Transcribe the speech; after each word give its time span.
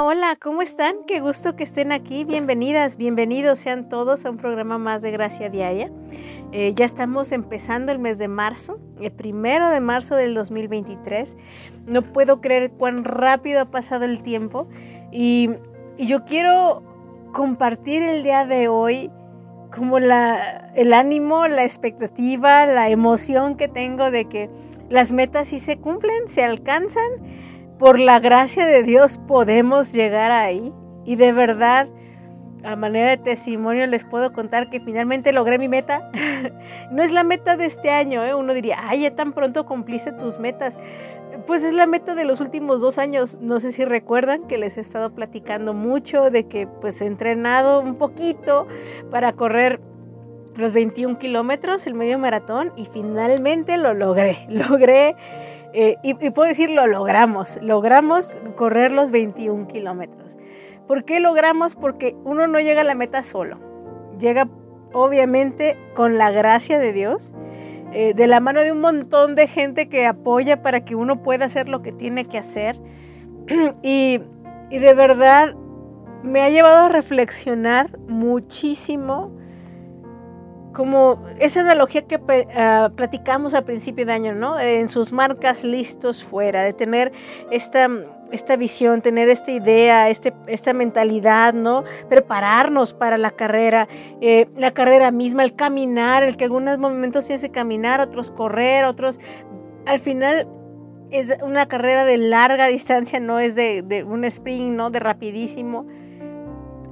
Hola, 0.00 0.38
¿cómo 0.40 0.62
están? 0.62 1.04
Qué 1.06 1.20
gusto 1.20 1.54
que 1.54 1.64
estén 1.64 1.92
aquí. 1.92 2.24
Bienvenidas, 2.24 2.96
bienvenidos 2.96 3.58
sean 3.58 3.90
todos 3.90 4.24
a 4.24 4.30
un 4.30 4.38
programa 4.38 4.78
más 4.78 5.02
de 5.02 5.10
Gracia 5.10 5.50
Diaria. 5.50 5.90
Eh, 6.50 6.72
ya 6.74 6.86
estamos 6.86 7.30
empezando 7.30 7.92
el 7.92 7.98
mes 7.98 8.18
de 8.18 8.26
marzo, 8.26 8.80
el 8.98 9.12
primero 9.12 9.68
de 9.68 9.80
marzo 9.80 10.16
del 10.16 10.32
2023. 10.34 11.36
No 11.86 12.00
puedo 12.00 12.40
creer 12.40 12.70
cuán 12.70 13.04
rápido 13.04 13.60
ha 13.60 13.64
pasado 13.66 14.06
el 14.06 14.22
tiempo 14.22 14.66
y, 15.10 15.50
yo 15.98 16.24
quiero 16.24 16.82
compartir 17.34 18.02
el 18.02 18.22
día 18.22 18.46
de 18.46 18.66
hoy 18.68 19.10
como 19.70 20.00
la, 20.00 20.72
el 20.74 20.94
ánimo, 20.94 21.46
la 21.48 21.64
expectativa, 21.64 22.64
la 22.64 22.88
emoción 22.88 23.58
que 23.58 23.68
tengo 23.68 24.10
de 24.10 24.24
que 24.24 24.48
las 24.88 25.12
metas 25.12 25.48
sí 25.48 25.58
se 25.58 25.76
cumplen, 25.76 26.28
se 26.28 26.44
alcanzan. 26.44 27.41
Por 27.82 27.98
la 27.98 28.20
gracia 28.20 28.64
de 28.64 28.84
Dios 28.84 29.18
podemos 29.26 29.92
llegar 29.92 30.30
ahí 30.30 30.72
y 31.04 31.16
de 31.16 31.32
verdad 31.32 31.88
a 32.62 32.76
manera 32.76 33.10
de 33.10 33.16
testimonio 33.16 33.88
les 33.88 34.04
puedo 34.04 34.32
contar 34.32 34.70
que 34.70 34.78
finalmente 34.78 35.32
logré 35.32 35.58
mi 35.58 35.66
meta. 35.66 36.08
no 36.92 37.02
es 37.02 37.10
la 37.10 37.24
meta 37.24 37.56
de 37.56 37.64
este 37.64 37.90
año, 37.90 38.24
¿eh? 38.24 38.36
uno 38.36 38.54
diría, 38.54 38.76
ay, 38.84 39.00
ya 39.00 39.16
tan 39.16 39.32
pronto 39.32 39.66
cumpliste 39.66 40.12
tus 40.12 40.38
metas. 40.38 40.78
Pues 41.44 41.64
es 41.64 41.72
la 41.72 41.88
meta 41.88 42.14
de 42.14 42.24
los 42.24 42.40
últimos 42.40 42.80
dos 42.80 42.98
años. 42.98 43.38
No 43.40 43.58
sé 43.58 43.72
si 43.72 43.84
recuerdan 43.84 44.46
que 44.46 44.58
les 44.58 44.78
he 44.78 44.80
estado 44.80 45.12
platicando 45.12 45.74
mucho 45.74 46.30
de 46.30 46.46
que 46.46 46.68
pues 46.68 47.02
he 47.02 47.06
entrenado 47.06 47.80
un 47.80 47.96
poquito 47.96 48.68
para 49.10 49.32
correr 49.32 49.80
los 50.54 50.72
21 50.72 51.18
kilómetros, 51.18 51.86
el 51.86 51.94
medio 51.94 52.18
maratón, 52.18 52.72
y 52.76 52.86
finalmente 52.92 53.76
lo 53.76 53.94
logré. 53.94 54.46
Logré, 54.48 55.16
eh, 55.72 55.96
y, 56.02 56.10
y 56.24 56.30
puedo 56.30 56.48
decir, 56.48 56.70
lo 56.70 56.86
logramos. 56.86 57.58
Logramos 57.62 58.34
correr 58.56 58.92
los 58.92 59.10
21 59.10 59.68
kilómetros. 59.68 60.38
¿Por 60.86 61.04
qué 61.04 61.20
logramos? 61.20 61.76
Porque 61.76 62.16
uno 62.24 62.46
no 62.46 62.60
llega 62.60 62.82
a 62.82 62.84
la 62.84 62.94
meta 62.94 63.22
solo. 63.22 63.58
Llega 64.18 64.48
obviamente 64.92 65.76
con 65.94 66.18
la 66.18 66.30
gracia 66.30 66.78
de 66.78 66.92
Dios, 66.92 67.34
eh, 67.92 68.14
de 68.14 68.26
la 68.26 68.40
mano 68.40 68.62
de 68.62 68.72
un 68.72 68.80
montón 68.80 69.34
de 69.34 69.46
gente 69.46 69.88
que 69.88 70.06
apoya 70.06 70.62
para 70.62 70.84
que 70.84 70.94
uno 70.94 71.22
pueda 71.22 71.46
hacer 71.46 71.68
lo 71.68 71.82
que 71.82 71.92
tiene 71.92 72.24
que 72.26 72.38
hacer. 72.38 72.78
y, 73.82 74.20
de 74.70 74.94
verdad 74.94 75.54
me 76.22 76.40
ha 76.40 76.48
llevado 76.48 76.86
a 76.86 76.88
reflexionar 76.88 77.98
muchísimo 78.06 79.36
como 80.72 81.22
esa 81.38 81.60
analogía 81.60 82.02
que 82.02 82.20
ah, 82.56 82.90
platicamos 82.94 83.54
al 83.54 83.64
principio 83.64 84.06
de 84.06 84.12
año, 84.12 84.34
¿no? 84.34 84.58
En 84.58 84.88
sus 84.88 85.12
marcas 85.12 85.64
listos 85.64 86.24
fuera, 86.24 86.62
de 86.62 86.72
tener 86.72 87.12
esta 87.50 87.88
esta 88.32 88.56
visión, 88.56 89.02
tener 89.02 89.28
esta 89.28 89.50
idea, 89.50 90.08
este, 90.08 90.32
esta 90.46 90.72
mentalidad, 90.72 91.52
¿no? 91.52 91.84
Prepararnos 92.08 92.94
para 92.94 93.18
la 93.18 93.30
carrera, 93.30 93.88
eh, 94.20 94.48
la 94.56 94.72
carrera 94.72 95.10
misma, 95.10 95.44
el 95.44 95.54
caminar, 95.54 96.22
el 96.22 96.36
que 96.36 96.44
algunos 96.44 96.78
momentos 96.78 97.26
tienes 97.26 97.42
que 97.42 97.50
caminar, 97.50 98.00
otros 98.00 98.30
correr, 98.30 98.86
otros... 98.86 99.20
Al 99.84 99.98
final 99.98 100.48
es 101.10 101.36
una 101.42 101.66
carrera 101.66 102.06
de 102.06 102.16
larga 102.16 102.68
distancia, 102.68 103.20
no 103.20 103.38
es 103.38 103.54
de, 103.54 103.82
de 103.82 104.02
un 104.02 104.24
sprint, 104.24 104.74
¿no? 104.74 104.88
De 104.90 104.98
rapidísimo. 104.98 105.86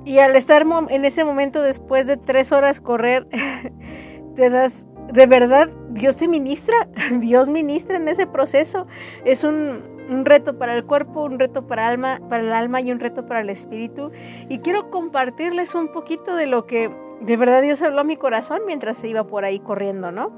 Y 0.05 0.19
al 0.19 0.34
estar 0.37 0.66
en 0.88 1.05
ese 1.05 1.25
momento 1.25 1.62
después 1.62 2.06
de 2.06 2.16
tres 2.16 2.53
horas 2.53 2.81
correr, 2.81 3.27
te 4.34 4.50
das, 4.50 4.87
de 5.12 5.27
verdad, 5.27 5.69
Dios 5.91 6.16
te 6.16 6.28
ministra, 6.28 6.88
Dios 7.19 7.49
ministra 7.49 7.97
en 7.97 8.09
ese 8.09 8.27
proceso. 8.27 8.87
Es 9.25 9.44
un, 9.44 9.99
reto 10.25 10.59
para 10.59 10.75
el 10.75 10.84
cuerpo, 10.84 11.22
un 11.22 11.39
reto 11.39 11.69
para, 11.69 11.87
alma, 11.87 12.21
para 12.28 12.43
el 12.43 12.53
alma 12.53 12.81
y 12.81 12.91
un 12.91 12.99
reto 12.99 13.27
para 13.27 13.43
el 13.43 13.50
espíritu. 13.50 14.10
Y 14.49 14.59
quiero 14.59 14.91
compartirles 14.91 15.77
un 15.77 15.93
poquito 15.93 16.34
de 16.34 16.47
lo 16.47 16.66
que 16.66 16.91
de 17.21 17.37
verdad 17.37 17.62
Dios 17.62 17.81
habló 17.83 18.00
a 18.00 18.05
mi 18.05 18.16
corazón 18.16 18.62
mientras 18.66 18.97
se 18.97 19.06
iba 19.06 19.25
por 19.27 19.44
ahí 19.44 19.60
corriendo, 19.60 20.10
¿no? 20.10 20.33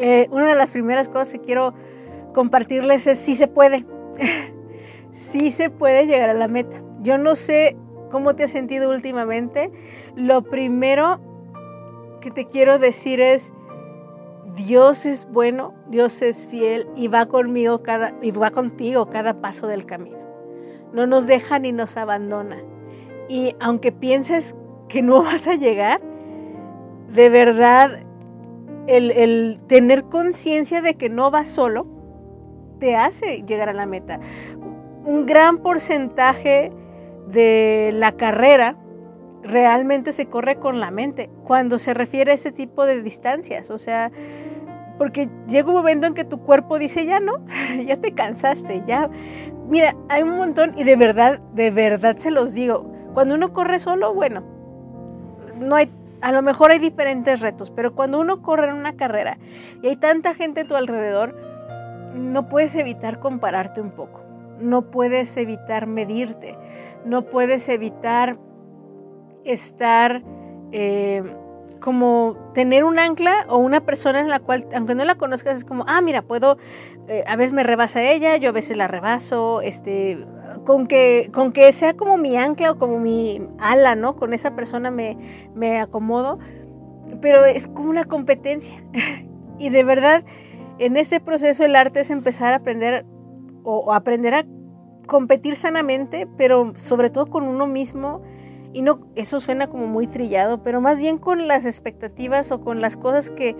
Eh, 0.00 0.28
una 0.30 0.46
de 0.46 0.54
las 0.54 0.70
primeras 0.70 1.08
cosas 1.08 1.32
que 1.32 1.40
quiero 1.40 1.74
compartirles 2.32 3.06
es 3.06 3.18
si 3.18 3.34
se 3.34 3.46
puede. 3.46 3.84
si 5.12 5.50
se 5.50 5.68
puede 5.68 6.06
llegar 6.06 6.30
a 6.30 6.34
la 6.34 6.48
meta. 6.48 6.82
Yo 7.02 7.18
no 7.18 7.34
sé 7.34 7.76
cómo 8.10 8.34
te 8.34 8.44
has 8.44 8.50
sentido 8.50 8.90
últimamente. 8.90 9.70
Lo 10.14 10.42
primero 10.42 11.20
que 12.20 12.30
te 12.30 12.46
quiero 12.46 12.78
decir 12.78 13.20
es, 13.20 13.52
Dios 14.54 15.06
es 15.06 15.30
bueno, 15.30 15.74
Dios 15.88 16.20
es 16.22 16.48
fiel 16.48 16.88
y 16.96 17.08
va 17.08 17.26
conmigo 17.26 17.82
cada 17.82 18.14
y 18.22 18.32
va 18.32 18.50
contigo 18.50 19.06
cada 19.06 19.40
paso 19.40 19.66
del 19.66 19.86
camino. 19.86 20.18
No 20.92 21.06
nos 21.06 21.26
deja 21.26 21.58
ni 21.58 21.72
nos 21.72 21.96
abandona. 21.96 22.58
Y 23.28 23.54
aunque 23.60 23.92
pienses 23.92 24.56
que 24.88 25.02
no 25.02 25.22
vas 25.22 25.46
a 25.46 25.54
llegar, 25.54 26.00
de 27.12 27.28
verdad 27.28 28.00
el, 28.86 29.10
el 29.10 29.58
tener 29.66 30.04
conciencia 30.04 30.82
de 30.82 30.94
que 30.94 31.08
no 31.08 31.30
vas 31.30 31.48
solo 31.48 31.86
te 32.78 32.96
hace 32.96 33.44
llegar 33.46 33.68
a 33.68 33.74
la 33.74 33.86
meta. 33.86 34.18
Un 35.04 35.26
gran 35.26 35.58
porcentaje 35.58 36.72
de 37.30 37.90
la 37.94 38.12
carrera 38.12 38.76
realmente 39.42 40.12
se 40.12 40.26
corre 40.26 40.56
con 40.56 40.80
la 40.80 40.90
mente 40.90 41.30
cuando 41.44 41.78
se 41.78 41.94
refiere 41.94 42.32
a 42.32 42.34
ese 42.34 42.52
tipo 42.52 42.86
de 42.86 43.02
distancias. 43.02 43.70
O 43.70 43.78
sea, 43.78 44.10
porque 44.98 45.28
llega 45.48 45.68
un 45.68 45.74
momento 45.74 46.06
en 46.06 46.14
que 46.14 46.24
tu 46.24 46.40
cuerpo 46.40 46.78
dice, 46.78 47.06
ya 47.06 47.20
no, 47.20 47.44
ya 47.86 47.96
te 47.96 48.12
cansaste, 48.12 48.82
ya. 48.86 49.08
Mira, 49.68 49.94
hay 50.08 50.22
un 50.22 50.36
montón 50.36 50.72
y 50.76 50.84
de 50.84 50.96
verdad, 50.96 51.40
de 51.54 51.70
verdad 51.70 52.16
se 52.16 52.30
los 52.30 52.54
digo, 52.54 52.90
cuando 53.14 53.34
uno 53.34 53.52
corre 53.52 53.78
solo, 53.78 54.12
bueno, 54.14 54.42
no 55.58 55.76
hay, 55.76 55.90
a 56.20 56.32
lo 56.32 56.42
mejor 56.42 56.70
hay 56.70 56.78
diferentes 56.78 57.40
retos, 57.40 57.70
pero 57.70 57.94
cuando 57.94 58.20
uno 58.20 58.42
corre 58.42 58.68
en 58.68 58.74
una 58.74 58.96
carrera 58.96 59.38
y 59.82 59.88
hay 59.88 59.96
tanta 59.96 60.34
gente 60.34 60.62
a 60.62 60.66
tu 60.66 60.74
alrededor, 60.74 61.36
no 62.14 62.48
puedes 62.48 62.74
evitar 62.76 63.20
compararte 63.20 63.80
un 63.80 63.90
poco, 63.90 64.20
no 64.60 64.90
puedes 64.90 65.36
evitar 65.36 65.86
medirte, 65.86 66.56
no 67.04 67.26
puedes 67.26 67.68
evitar 67.68 68.38
estar... 69.44 70.22
Eh, 70.72 71.22
como 71.80 72.36
tener 72.54 72.84
un 72.84 72.98
ancla 72.98 73.46
o 73.48 73.58
una 73.58 73.80
persona 73.80 74.20
en 74.20 74.28
la 74.28 74.40
cual, 74.40 74.66
aunque 74.74 74.94
no 74.94 75.04
la 75.04 75.14
conozcas, 75.14 75.58
es 75.58 75.64
como, 75.64 75.84
ah, 75.86 76.00
mira, 76.02 76.22
puedo, 76.22 76.58
eh, 77.08 77.24
a 77.26 77.36
veces 77.36 77.52
me 77.52 77.62
rebasa 77.62 78.02
ella, 78.02 78.36
yo 78.36 78.50
a 78.50 78.52
veces 78.52 78.76
la 78.76 78.88
rebaso, 78.88 79.60
este, 79.60 80.18
con 80.64 80.86
que, 80.86 81.30
con 81.32 81.52
que 81.52 81.72
sea 81.72 81.94
como 81.94 82.16
mi 82.16 82.36
ancla 82.36 82.72
o 82.72 82.78
como 82.78 82.98
mi 82.98 83.40
ala, 83.58 83.94
¿no? 83.94 84.16
Con 84.16 84.34
esa 84.34 84.54
persona 84.54 84.90
me, 84.90 85.16
me 85.54 85.80
acomodo, 85.80 86.38
pero 87.20 87.44
es 87.44 87.68
como 87.68 87.90
una 87.90 88.04
competencia. 88.04 88.82
y 89.58 89.70
de 89.70 89.84
verdad, 89.84 90.24
en 90.78 90.96
ese 90.96 91.20
proceso 91.20 91.64
el 91.64 91.76
arte 91.76 92.00
es 92.00 92.10
empezar 92.10 92.52
a 92.52 92.56
aprender 92.56 93.04
o 93.64 93.92
aprender 93.92 94.34
a 94.34 94.46
competir 95.08 95.56
sanamente, 95.56 96.28
pero 96.36 96.72
sobre 96.76 97.10
todo 97.10 97.26
con 97.26 97.48
uno 97.48 97.66
mismo 97.66 98.22
y 98.72 98.82
no, 98.82 99.00
eso 99.16 99.40
suena 99.40 99.66
como 99.68 99.86
muy 99.86 100.06
trillado, 100.06 100.62
pero 100.62 100.80
más 100.80 101.00
bien 101.00 101.18
con 101.18 101.48
las 101.48 101.64
expectativas 101.64 102.52
o 102.52 102.60
con 102.60 102.80
las 102.80 102.96
cosas 102.96 103.30
que, 103.30 103.56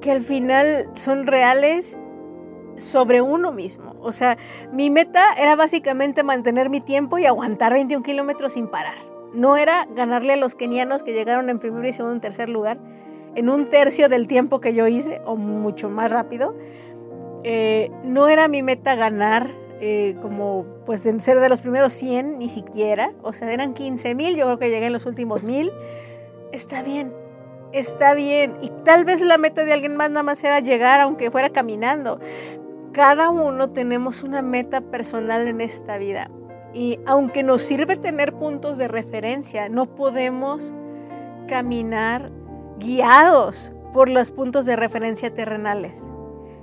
que 0.00 0.10
al 0.10 0.22
final 0.22 0.88
son 0.94 1.26
reales 1.26 1.98
sobre 2.76 3.20
uno 3.20 3.52
mismo. 3.52 3.96
O 4.00 4.12
sea, 4.12 4.38
mi 4.72 4.88
meta 4.88 5.24
era 5.38 5.56
básicamente 5.56 6.22
mantener 6.22 6.70
mi 6.70 6.80
tiempo 6.80 7.18
y 7.18 7.26
aguantar 7.26 7.72
21 7.72 8.02
kilómetros 8.02 8.54
sin 8.54 8.68
parar. 8.68 8.96
No 9.34 9.56
era 9.56 9.86
ganarle 9.94 10.34
a 10.34 10.36
los 10.36 10.54
kenianos 10.54 11.02
que 11.02 11.12
llegaron 11.12 11.50
en 11.50 11.58
primer 11.58 11.84
y 11.84 11.92
segundo 11.92 12.16
y 12.16 12.20
tercer 12.20 12.48
lugar 12.48 12.78
en 13.34 13.48
un 13.48 13.66
tercio 13.66 14.08
del 14.08 14.26
tiempo 14.26 14.60
que 14.60 14.74
yo 14.74 14.86
hice 14.86 15.20
o 15.24 15.36
mucho 15.36 15.88
más 15.88 16.10
rápido. 16.10 16.54
Eh, 17.44 17.90
no 18.04 18.28
era 18.28 18.48
mi 18.48 18.62
meta 18.62 18.94
ganar 18.94 19.50
eh, 19.80 20.14
como 20.22 20.64
pues 20.86 21.04
en 21.06 21.18
ser 21.18 21.40
de 21.40 21.48
los 21.48 21.60
primeros 21.60 21.92
100 21.92 22.38
ni 22.38 22.48
siquiera, 22.48 23.12
o 23.22 23.32
sea, 23.32 23.52
eran 23.52 23.74
15 23.74 24.14
mil, 24.14 24.36
yo 24.36 24.46
creo 24.46 24.58
que 24.60 24.70
llegué 24.70 24.86
en 24.86 24.92
los 24.92 25.06
últimos 25.06 25.42
mil, 25.42 25.72
está 26.52 26.82
bien, 26.82 27.12
está 27.72 28.14
bien, 28.14 28.54
y 28.62 28.70
tal 28.84 29.04
vez 29.04 29.22
la 29.22 29.38
meta 29.38 29.64
de 29.64 29.72
alguien 29.72 29.96
más 29.96 30.10
nada 30.10 30.22
más 30.22 30.44
era 30.44 30.60
llegar 30.60 31.00
aunque 31.00 31.32
fuera 31.32 31.50
caminando. 31.50 32.20
Cada 32.92 33.30
uno 33.30 33.70
tenemos 33.70 34.22
una 34.22 34.40
meta 34.40 34.82
personal 34.82 35.48
en 35.48 35.60
esta 35.60 35.96
vida. 35.96 36.30
Y 36.74 37.00
aunque 37.04 37.42
nos 37.42 37.62
sirve 37.62 37.96
tener 37.96 38.34
puntos 38.34 38.78
de 38.78 38.86
referencia, 38.86 39.68
no 39.68 39.86
podemos 39.86 40.72
caminar 41.48 42.30
guiados 42.78 43.72
por 43.92 44.08
los 44.08 44.30
puntos 44.30 44.64
de 44.64 44.76
referencia 44.76 45.34
terrenales 45.34 46.11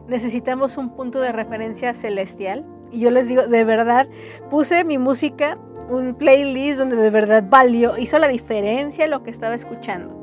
necesitamos 0.10 0.78
un 0.78 0.90
punto 0.90 1.20
de 1.22 1.32
referencia 1.32 1.94
celestial. 1.94 2.66
Y 2.92 3.00
yo 3.00 3.12
les 3.12 3.28
digo, 3.28 3.48
de 3.48 3.64
verdad, 3.64 4.08
puse 4.50 4.84
mi 4.84 4.98
música, 4.98 5.58
un 5.90 6.16
playlist 6.16 6.80
donde 6.80 6.96
de 6.96 7.10
verdad 7.10 7.44
valió, 7.48 7.98
hizo 7.98 8.18
la 8.20 8.28
diferencia 8.28 9.08
lo 9.08 9.24
que 9.24 9.30
estaba 9.30 9.56
escuchando. 9.56 10.20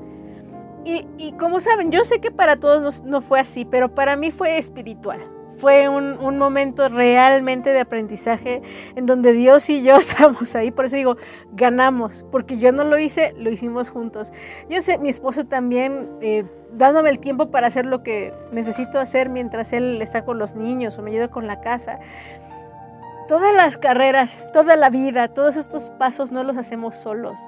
Y, 1.19 1.33
como 1.33 1.59
saben, 1.59 1.91
yo 1.91 2.05
sé 2.05 2.21
que 2.21 2.31
para 2.31 2.59
todos 2.59 3.03
no, 3.03 3.21
fue 3.21 3.41
así, 3.41 3.65
pero 3.65 3.93
para 3.93 4.15
mí 4.15 4.31
fue 4.31 4.57
espiritual. 4.57 5.21
Fue 5.59 5.89
un, 5.89 6.19
un, 6.19 6.39
momento 6.39 6.89
realmente 6.89 7.73
de 7.73 7.81
aprendizaje 7.81 8.63
en 8.95 9.07
donde 9.07 9.33
Dios 9.33 9.69
y 9.71 9.83
yo 9.83 9.97
estábamos 9.99 10.55
ahí. 10.55 10.71
Por 10.71 10.85
eso 10.85 10.97
digo, 10.97 11.17
ganamos, 11.53 12.25
porque 12.31 12.59
yo 12.59 12.73
no 12.73 12.85
lo 12.85 12.99
hice, 12.99 13.35
lo 13.39 13.51
hicimos 13.51 13.91
juntos. 13.91 14.33
Yo 14.69 14.83
sé, 14.83 14.99
mi 14.99 15.09
esposo 15.09 15.47
también 15.47 16.11
eh, 16.21 16.45
dándome 16.73 17.11
el 17.11 17.19
tiempo 17.19 17.51
para 17.51 17.67
hacer 17.67 17.87
lo 17.87 18.03
que 18.03 18.35
necesito 18.53 18.99
hacer 18.99 19.29
mientras 19.29 19.73
él 19.73 20.01
está 20.03 20.25
con 20.25 20.39
los 20.39 20.55
niños 20.55 20.99
o 20.99 21.03
me 21.03 21.11
ayuda 21.11 21.29
con 21.29 21.47
la 21.47 21.61
casa. 21.61 21.99
Todas 23.29 23.53
las 23.53 23.77
carreras, 23.77 24.47
toda 24.53 24.77
la 24.77 24.89
vida, 24.89 25.27
todos 25.29 25.57
estos 25.57 25.91
pasos 25.91 26.31
no 26.31 26.45
los 26.45 26.57
hacemos 26.57 26.95
solos, 26.95 27.41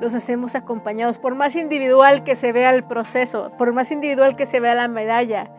los 0.00 0.14
hacemos 0.14 0.54
acompañados, 0.54 1.18
por 1.18 1.34
más 1.34 1.56
individual 1.56 2.24
que 2.24 2.36
se 2.36 2.52
vea 2.52 2.70
el 2.70 2.84
proceso, 2.84 3.52
por 3.58 3.74
más 3.74 3.90
individual 3.92 4.36
que 4.36 4.46
se 4.46 4.60
vea 4.60 4.74
la 4.74 4.88
medalla. 4.88 5.50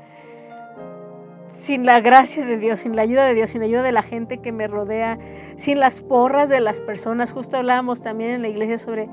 Sin 1.58 1.88
la 1.88 2.02
gracia 2.02 2.46
de 2.46 2.60
Dios, 2.60 2.82
sin 2.82 2.96
la 2.96 3.02
ayuda 3.02 3.26
de 3.26 3.34
Dios, 3.34 3.50
sin 3.50 3.62
la 3.62 3.66
ayuda 3.66 3.82
de 3.82 3.92
la 3.92 4.04
gente 4.04 4.38
que 4.38 4.52
me 4.52 4.68
rodea, 4.68 5.18
sin 5.56 5.80
las 5.80 6.04
porras 6.04 6.50
de 6.50 6.60
las 6.60 6.82
personas. 6.82 7.34
Justo 7.34 7.58
hablábamos 7.58 8.02
también 8.04 8.30
en 8.30 8.44
la 8.44 8.48
iglesia 8.48 8.78
sobre 8.78 9.10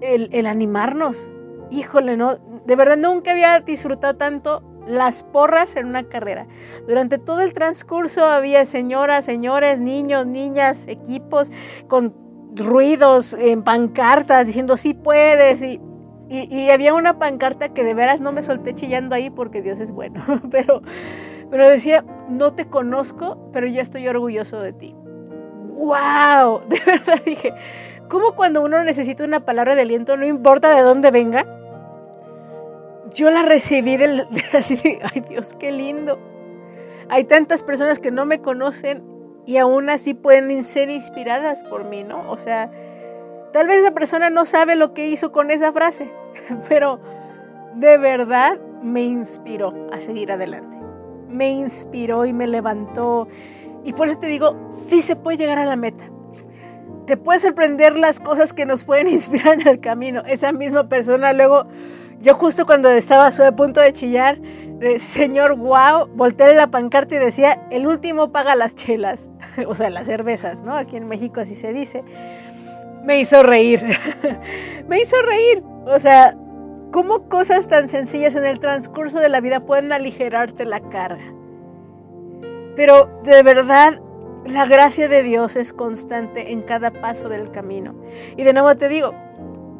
el, 0.00 0.46
animarnos. 0.46 1.28
Híjole, 1.72 2.16
no, 2.16 2.36
de 2.64 2.76
verdad 2.76 2.96
nunca 2.96 3.32
había 3.32 3.58
disfrutado 3.58 4.16
tanto 4.16 4.62
las 4.86 5.24
porras 5.24 5.74
en 5.74 5.86
una 5.86 6.04
carrera. 6.04 6.46
Durante 6.86 7.18
todo 7.18 7.40
el 7.40 7.52
transcurso 7.52 8.24
había 8.26 8.64
señoras, 8.64 9.24
señores, 9.24 9.80
niños, 9.80 10.24
niñas, 10.24 10.84
equipos 10.86 11.50
con 11.88 12.14
ruidos 12.54 13.36
en 13.38 13.64
pancartas 13.64 14.46
diciendo 14.46 14.76
sí 14.76 14.94
puedes 14.94 15.62
y, 15.62 15.80
y, 16.30 16.70
había 16.70 16.94
una 16.94 17.18
pancarta 17.18 17.70
que 17.70 17.84
de 17.84 17.92
veras 17.92 18.20
no 18.20 18.32
me 18.32 18.40
solté 18.40 18.74
chillando 18.74 19.16
ahí 19.16 19.28
porque 19.28 19.62
Dios 19.62 19.78
es 19.80 19.92
bueno, 19.92 20.22
pero, 20.50 20.80
pero 21.50 21.68
decía, 21.68 22.04
no 22.28 22.52
te 22.52 22.66
conozco, 22.66 23.50
pero 23.52 23.66
ya 23.66 23.82
estoy 23.82 24.06
orgulloso 24.08 24.60
de 24.60 24.72
ti. 24.72 24.94
¡Wow! 25.68 26.62
De 26.68 26.80
verdad 26.84 27.22
dije, 27.24 27.52
¿cómo 28.08 28.34
cuando 28.34 28.62
uno 28.62 28.82
necesita 28.82 29.24
una 29.24 29.40
palabra 29.40 29.74
de 29.74 29.82
aliento, 29.82 30.16
no 30.16 30.26
importa 30.26 30.74
de 30.74 30.82
dónde 30.82 31.10
venga, 31.10 31.46
yo 33.14 33.30
la 33.30 33.42
recibí 33.42 33.96
del, 33.96 34.26
así 34.52 34.78
ay 35.12 35.20
Dios, 35.28 35.54
qué 35.58 35.72
lindo. 35.72 36.18
Hay 37.08 37.24
tantas 37.24 37.62
personas 37.62 37.98
que 37.98 38.10
no 38.10 38.26
me 38.26 38.40
conocen 38.40 39.04
y 39.46 39.58
aún 39.58 39.88
así 39.90 40.12
pueden 40.14 40.64
ser 40.64 40.90
inspiradas 40.90 41.62
por 41.64 41.84
mí, 41.84 42.02
¿no? 42.02 42.30
O 42.30 42.36
sea, 42.36 42.70
tal 43.52 43.68
vez 43.68 43.78
esa 43.78 43.92
persona 43.92 44.28
no 44.28 44.44
sabe 44.44 44.74
lo 44.74 44.92
que 44.92 45.08
hizo 45.08 45.30
con 45.30 45.50
esa 45.50 45.72
frase, 45.72 46.10
pero 46.68 47.00
de 47.74 47.96
verdad 47.96 48.58
me 48.82 49.02
inspiró 49.04 49.72
a 49.92 50.00
seguir 50.00 50.32
adelante. 50.32 50.75
Me 51.28 51.50
inspiró 51.50 52.26
y 52.26 52.32
me 52.32 52.46
levantó. 52.46 53.28
Y 53.84 53.92
por 53.92 54.08
eso 54.08 54.18
te 54.18 54.26
digo, 54.26 54.68
sí 54.70 55.02
se 55.02 55.16
puede 55.16 55.38
llegar 55.38 55.58
a 55.58 55.66
la 55.66 55.76
meta. 55.76 56.04
Te 57.06 57.16
puede 57.16 57.38
sorprender 57.38 57.96
las 57.96 58.18
cosas 58.18 58.52
que 58.52 58.66
nos 58.66 58.84
pueden 58.84 59.08
inspirar 59.12 59.60
en 59.60 59.68
el 59.68 59.80
camino. 59.80 60.22
Esa 60.26 60.52
misma 60.52 60.88
persona 60.88 61.32
luego 61.32 61.66
yo 62.20 62.34
justo 62.34 62.66
cuando 62.66 62.90
estaba 62.90 63.28
a 63.28 63.56
punto 63.56 63.80
de 63.80 63.92
chillar, 63.92 64.38
señor, 64.98 65.56
wow, 65.56 66.08
volteé 66.14 66.54
la 66.54 66.68
pancarta 66.68 67.14
y 67.14 67.18
decía, 67.18 67.66
el 67.70 67.86
último 67.86 68.32
paga 68.32 68.54
las 68.54 68.74
chelas, 68.74 69.28
o 69.66 69.74
sea, 69.74 69.90
las 69.90 70.06
cervezas, 70.06 70.60
¿no? 70.62 70.74
Aquí 70.74 70.96
en 70.96 71.06
México 71.06 71.40
así 71.40 71.54
se 71.54 71.72
dice. 71.72 72.02
Me 73.04 73.20
hizo 73.20 73.42
reír, 73.42 73.84
me 74.88 75.00
hizo 75.00 75.16
reír. 75.22 75.62
O 75.86 75.98
sea, 75.98 76.36
¿cómo 76.90 77.28
cosas 77.28 77.68
tan 77.68 77.88
sencillas 77.88 78.34
en 78.36 78.44
el 78.44 78.58
transcurso 78.58 79.20
de 79.20 79.28
la 79.28 79.40
vida 79.40 79.60
pueden 79.60 79.92
aligerarte 79.92 80.64
la 80.64 80.80
carga? 80.80 81.32
Pero 82.74 83.20
de 83.24 83.42
verdad, 83.42 84.00
la 84.44 84.66
gracia 84.66 85.08
de 85.08 85.22
Dios 85.22 85.56
es 85.56 85.72
constante 85.72 86.52
en 86.52 86.62
cada 86.62 86.90
paso 86.90 87.28
del 87.28 87.50
camino. 87.50 87.94
Y 88.36 88.44
de 88.44 88.52
nuevo 88.52 88.76
te 88.76 88.88
digo, 88.88 89.14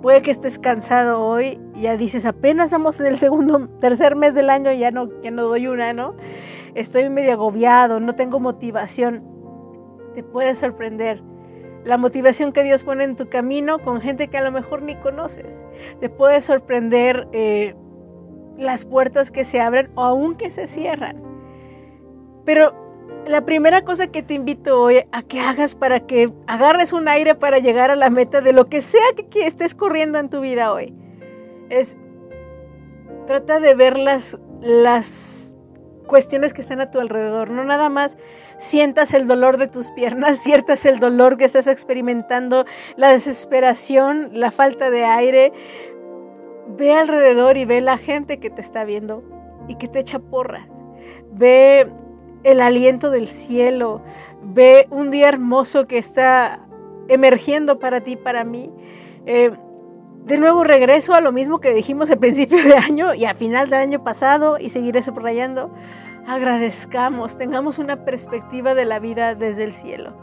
Puede 0.06 0.23
que 0.23 0.31
estés 0.31 0.58
cansado 0.58 1.20
hoy, 1.20 1.58
ya 1.75 1.97
dices, 1.97 2.26
apenas 2.26 2.70
vamos 2.70 3.00
en 3.00 3.06
el 3.06 3.17
segundo, 3.17 3.69
tercer 3.81 4.14
mes 4.14 4.35
del 4.35 4.50
año, 4.50 4.73
ya 4.73 4.91
no, 4.91 5.08
ya 5.20 5.31
no 5.32 5.43
doy 5.43 5.67
una, 5.67 5.93
¿no? 5.93 6.14
Estoy 6.76 7.08
medio 7.08 7.32
agobiado, 7.32 7.99
no 7.99 8.14
tengo 8.14 8.38
motivación. 8.38 9.25
Te 10.14 10.23
puede 10.23 10.55
sorprender 10.55 11.23
la 11.86 11.98
motivación 11.98 12.52
que 12.52 12.64
Dios 12.64 12.82
pone 12.82 13.04
en 13.04 13.14
tu 13.14 13.28
camino 13.28 13.78
con 13.78 14.00
gente 14.00 14.26
que 14.26 14.36
a 14.36 14.42
lo 14.42 14.50
mejor 14.50 14.82
ni 14.82 14.96
conoces. 14.96 15.64
Te 16.00 16.08
puede 16.08 16.40
sorprender 16.40 17.28
eh, 17.32 17.76
las 18.58 18.84
puertas 18.84 19.30
que 19.30 19.44
se 19.44 19.60
abren 19.60 19.90
o 19.94 20.02
aún 20.02 20.34
que 20.34 20.50
se 20.50 20.66
cierran. 20.66 21.22
Pero 22.44 22.74
la 23.24 23.44
primera 23.44 23.82
cosa 23.82 24.08
que 24.08 24.24
te 24.24 24.34
invito 24.34 24.80
hoy 24.80 25.04
a 25.12 25.22
que 25.22 25.40
hagas 25.40 25.76
para 25.76 26.00
que 26.00 26.32
agarres 26.48 26.92
un 26.92 27.06
aire 27.06 27.36
para 27.36 27.60
llegar 27.60 27.92
a 27.92 27.96
la 27.96 28.10
meta 28.10 28.40
de 28.40 28.52
lo 28.52 28.66
que 28.66 28.82
sea 28.82 29.02
que, 29.30 29.46
estés 29.46 29.76
corriendo 29.76 30.18
en 30.18 30.28
tu 30.28 30.40
vida 30.40 30.72
hoy 30.72 30.92
es 31.68 31.96
trata 33.26 33.60
de 33.60 33.74
ver 33.74 33.96
las, 33.96 34.38
las 34.60 35.45
cuestiones 36.06 36.53
que 36.53 36.61
están 36.61 36.81
a 36.81 36.91
tu 36.91 37.00
alrededor. 37.00 37.50
No 37.50 37.64
nada 37.64 37.88
más 37.88 38.17
sientas 38.58 39.12
el 39.12 39.26
dolor 39.26 39.58
de 39.58 39.69
tus 39.69 39.91
piernas, 39.91 40.38
sientas 40.43 40.87
el 40.87 40.99
dolor 40.99 41.37
que 41.37 41.44
estás 41.44 41.67
experimentando, 41.67 42.64
la 42.97 43.11
desesperación, 43.11 44.31
la 44.32 44.50
falta 44.50 44.91
de 44.91 45.05
aire. 45.05 45.53
Ve 46.69 46.93
alrededor 46.93 47.56
y 47.56 47.64
ve 47.64 47.81
la 47.81 47.99
gente 47.99 48.38
que 48.38 48.50
te 48.50 48.61
está 48.61 48.85
viendo 48.85 49.23
y 49.69 49.76
que 49.76 49.88
te 49.88 50.00
echa 50.00 50.19
porras. 50.19 50.70
Ve 51.32 51.91
el 52.43 52.61
aliento 52.61 53.11
del 53.11 53.29
cielo, 53.29 54.03
ve 54.43 54.87
un 54.91 55.11
día 55.11 55.29
hermoso 55.29 55.87
que 55.87 55.99
está 55.99 56.61
emergiendo 57.08 57.79
para 57.79 58.00
ti, 58.00 58.17
para 58.17 58.44
mí. 58.44 58.70
Eh, 59.26 59.53
de 60.26 60.38
nuevo 60.38 60.64
regreso 60.64 61.14
a 61.14 61.20
lo 61.20 61.30
mismo 61.30 61.60
que 61.60 61.72
dijimos 61.72 62.10
al 62.10 62.18
principio 62.18 62.62
de 62.62 62.74
año 62.74 63.14
y 63.14 63.24
a 63.26 63.34
final 63.34 63.70
del 63.70 63.78
año 63.78 64.02
pasado 64.02 64.58
y 64.58 64.70
seguiré 64.70 65.00
subrayando. 65.00 65.70
Agradezcamos, 66.26 67.38
tengamos 67.38 67.78
una 67.78 68.04
perspectiva 68.04 68.74
de 68.74 68.84
la 68.86 68.98
vida 68.98 69.36
desde 69.36 69.62
el 69.62 69.72
cielo. 69.72 70.14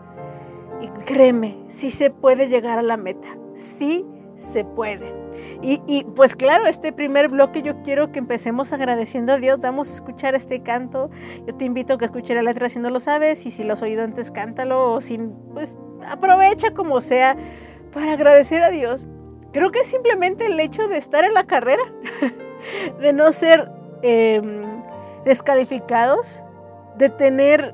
Y 0.81 0.87
créeme, 1.05 1.57
sí 1.69 1.89
se 1.89 2.09
puede 2.09 2.49
llegar 2.49 2.77
a 2.77 2.81
la 2.81 2.97
meta, 2.97 3.29
sí 3.55 4.05
se 4.35 4.65
puede. 4.65 5.13
Y, 5.61 6.03
pues 6.15 6.35
claro, 6.35 6.67
este 6.67 6.91
primer 6.91 7.29
bloque 7.29 7.61
yo 7.61 7.81
quiero 7.81 8.11
que 8.11 8.19
empecemos 8.19 8.73
agradeciendo 8.73 9.31
a 9.31 9.37
Dios. 9.37 9.61
Vamos 9.61 9.89
a 9.89 9.93
escuchar 9.93 10.35
este 10.35 10.61
canto. 10.61 11.09
Yo 11.47 11.55
te 11.55 11.63
invito 11.63 11.93
a 11.93 11.97
que 11.97 12.03
escuches 12.03 12.35
la 12.35 12.43
letra 12.43 12.67
si 12.67 12.79
no 12.79 12.89
lo 12.89 12.99
sabes 12.99 13.45
y 13.45 13.51
si 13.51 13.63
lo 13.63 13.73
has 13.73 13.81
oído 13.81 14.03
antes, 14.03 14.31
cántalo 14.31 14.91
o 14.91 14.99
sin, 14.99 15.33
pues 15.53 15.77
aprovecha 16.05 16.73
como 16.73 16.99
sea 16.99 17.37
para 17.93 18.11
agradecer 18.11 18.61
a 18.63 18.69
Dios. 18.69 19.07
Creo 19.53 19.71
que 19.71 19.79
es 19.79 19.87
simplemente 19.87 20.47
el 20.47 20.59
hecho 20.59 20.87
de 20.87 20.97
estar 20.97 21.23
en 21.23 21.33
la 21.33 21.45
carrera, 21.45 21.83
de 22.99 23.13
no 23.13 23.31
ser 23.31 23.71
em, 24.01 24.63
descalificados, 25.23 26.43
de 26.97 27.09
tener 27.09 27.73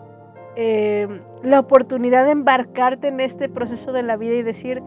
em, 0.55 1.21
la 1.41 1.59
oportunidad 1.59 2.25
de 2.25 2.31
embarcarte 2.31 3.07
en 3.07 3.19
este 3.19 3.50
proceso 3.50 3.91
de 3.93 4.03
la 4.03 4.17
vida 4.17 4.36
y 4.36 4.43
decir, 4.43 4.83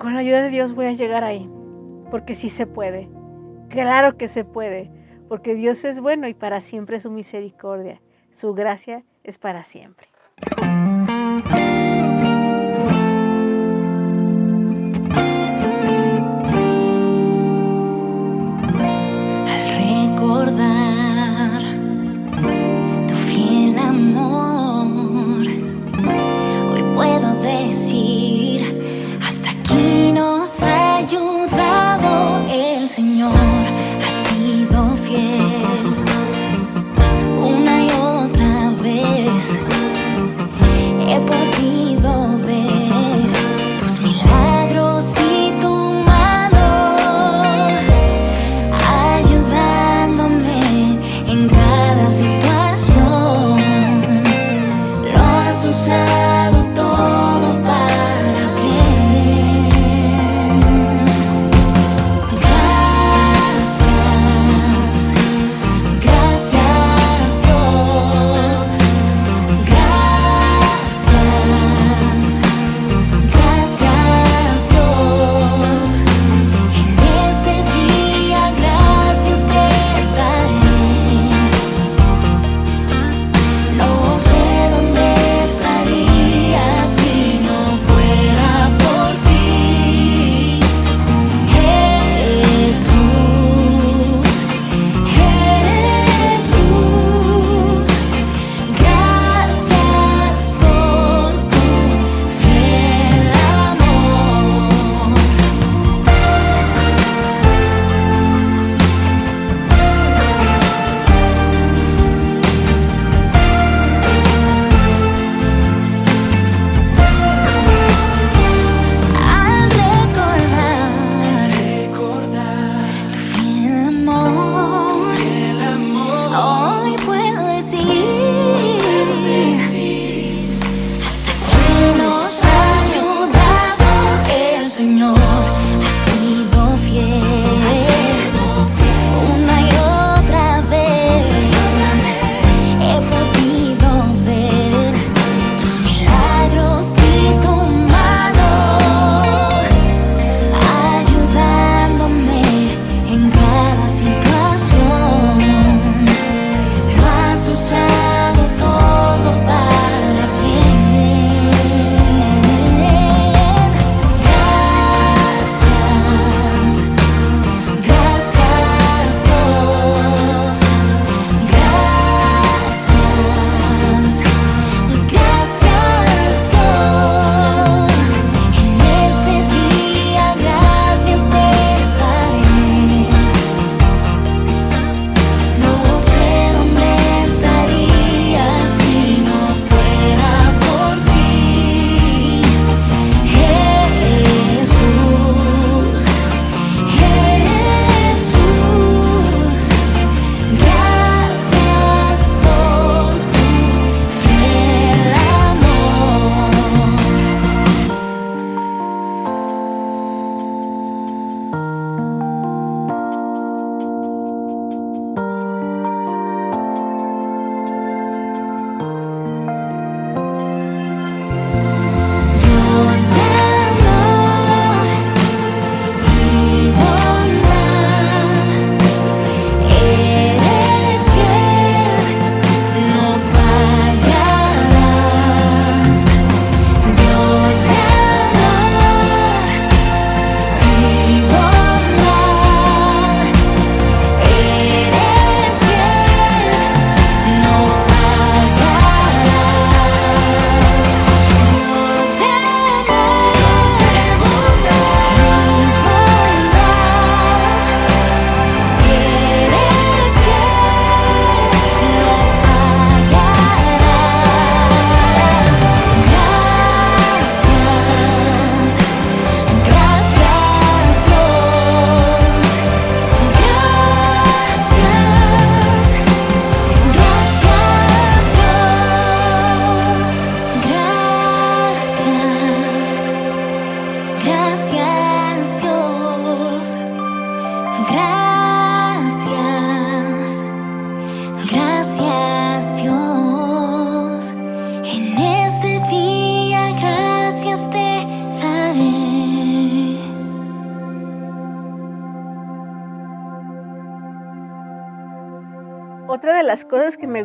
con 0.00 0.14
la 0.14 0.20
ayuda 0.20 0.42
de 0.42 0.48
Dios 0.48 0.74
voy 0.74 0.86
a 0.86 0.92
llegar 0.92 1.22
ahí 1.22 1.48
porque 2.12 2.34
sí 2.34 2.50
se 2.50 2.66
puede. 2.66 3.08
Claro 3.70 4.18
que 4.18 4.28
se 4.28 4.44
puede, 4.44 4.90
porque 5.30 5.54
Dios 5.54 5.82
es 5.86 5.98
bueno 5.98 6.28
y 6.28 6.34
para 6.34 6.60
siempre 6.60 7.00
su 7.00 7.10
misericordia. 7.10 8.02
Su 8.32 8.52
gracia 8.52 9.02
es 9.24 9.38
para 9.38 9.64
siempre. 9.64 10.11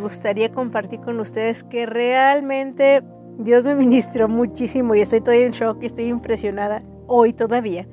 Gustaría 0.07 0.51
compartir 0.51 1.01
con 1.01 1.19
ustedes 1.19 1.63
que 1.63 1.85
realmente 1.85 3.03
Dios 3.37 3.63
me 3.63 3.75
ministró 3.83 4.29
muchísimo 4.29 4.95
y 4.95 5.01
estoy 5.01 5.21
todavía 5.21 5.45
en 5.45 5.51
shock 5.51 5.83
y 5.83 5.85
estoy 5.85 6.05
impresionada 6.05 6.81
hoy 7.07 7.33
todavía, 7.33 7.87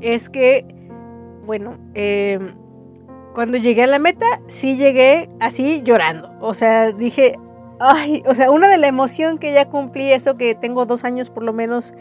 es 0.00 0.28
que, 0.28 0.64
bueno, 1.46 1.76
em, 1.94 2.54
cuando 3.34 3.58
llegué 3.58 3.84
a 3.84 3.86
la 3.86 3.98
meta, 3.98 4.26
sí 4.48 4.76
llegué 4.76 5.28
así 5.40 5.82
llorando. 5.82 6.32
O 6.40 6.52
sea, 6.54 6.92
dije, 6.92 7.36
ay, 7.78 8.22
o 8.26 8.34
sea, 8.34 8.50
una 8.50 8.68
de 8.68 8.78
la 8.78 8.88
emoción 8.88 9.38
que 9.38 9.52
ya 9.52 9.66
cumplí, 9.66 10.12
eso 10.12 10.36
que 10.36 10.54
tengo 10.54 10.86
dos 10.86 11.04
años 11.04 11.30
por 11.30 11.44
lo 11.44 11.52
menos 11.52 11.94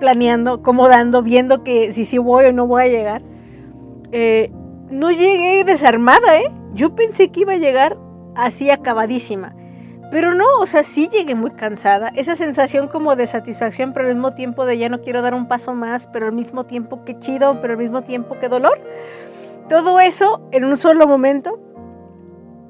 planeando, 0.00 0.54
acomodando, 0.54 1.22
viendo 1.22 1.62
que 1.62 1.92
si 1.92 2.04
sí 2.04 2.18
voy 2.18 2.46
o 2.46 2.52
no 2.52 2.66
voy 2.66 2.82
a 2.84 2.88
llegar. 2.88 3.22
Eh, 4.10 4.50
no 4.90 5.10
llegué 5.10 5.64
desarmada, 5.64 6.38
¿eh? 6.40 6.50
Yo 6.74 6.94
pensé 6.94 7.30
que 7.30 7.40
iba 7.40 7.52
a 7.52 7.56
llegar 7.56 7.98
así 8.38 8.70
acabadísima. 8.70 9.54
Pero 10.10 10.34
no, 10.34 10.46
o 10.60 10.66
sea, 10.66 10.84
sí 10.84 11.08
llegué 11.08 11.34
muy 11.34 11.50
cansada. 11.50 12.10
Esa 12.14 12.34
sensación 12.34 12.88
como 12.88 13.14
de 13.14 13.26
satisfacción, 13.26 13.92
pero 13.92 14.08
al 14.08 14.14
mismo 14.14 14.32
tiempo 14.32 14.64
de 14.64 14.78
ya 14.78 14.88
no 14.88 15.02
quiero 15.02 15.20
dar 15.20 15.34
un 15.34 15.48
paso 15.48 15.74
más, 15.74 16.06
pero 16.06 16.26
al 16.26 16.32
mismo 16.32 16.64
tiempo 16.64 17.04
que 17.04 17.18
chido, 17.18 17.60
pero 17.60 17.74
al 17.74 17.78
mismo 17.78 18.02
tiempo 18.02 18.38
que 18.38 18.48
dolor. 18.48 18.80
Todo 19.68 20.00
eso 20.00 20.48
en 20.50 20.64
un 20.64 20.78
solo 20.78 21.06
momento. 21.06 21.60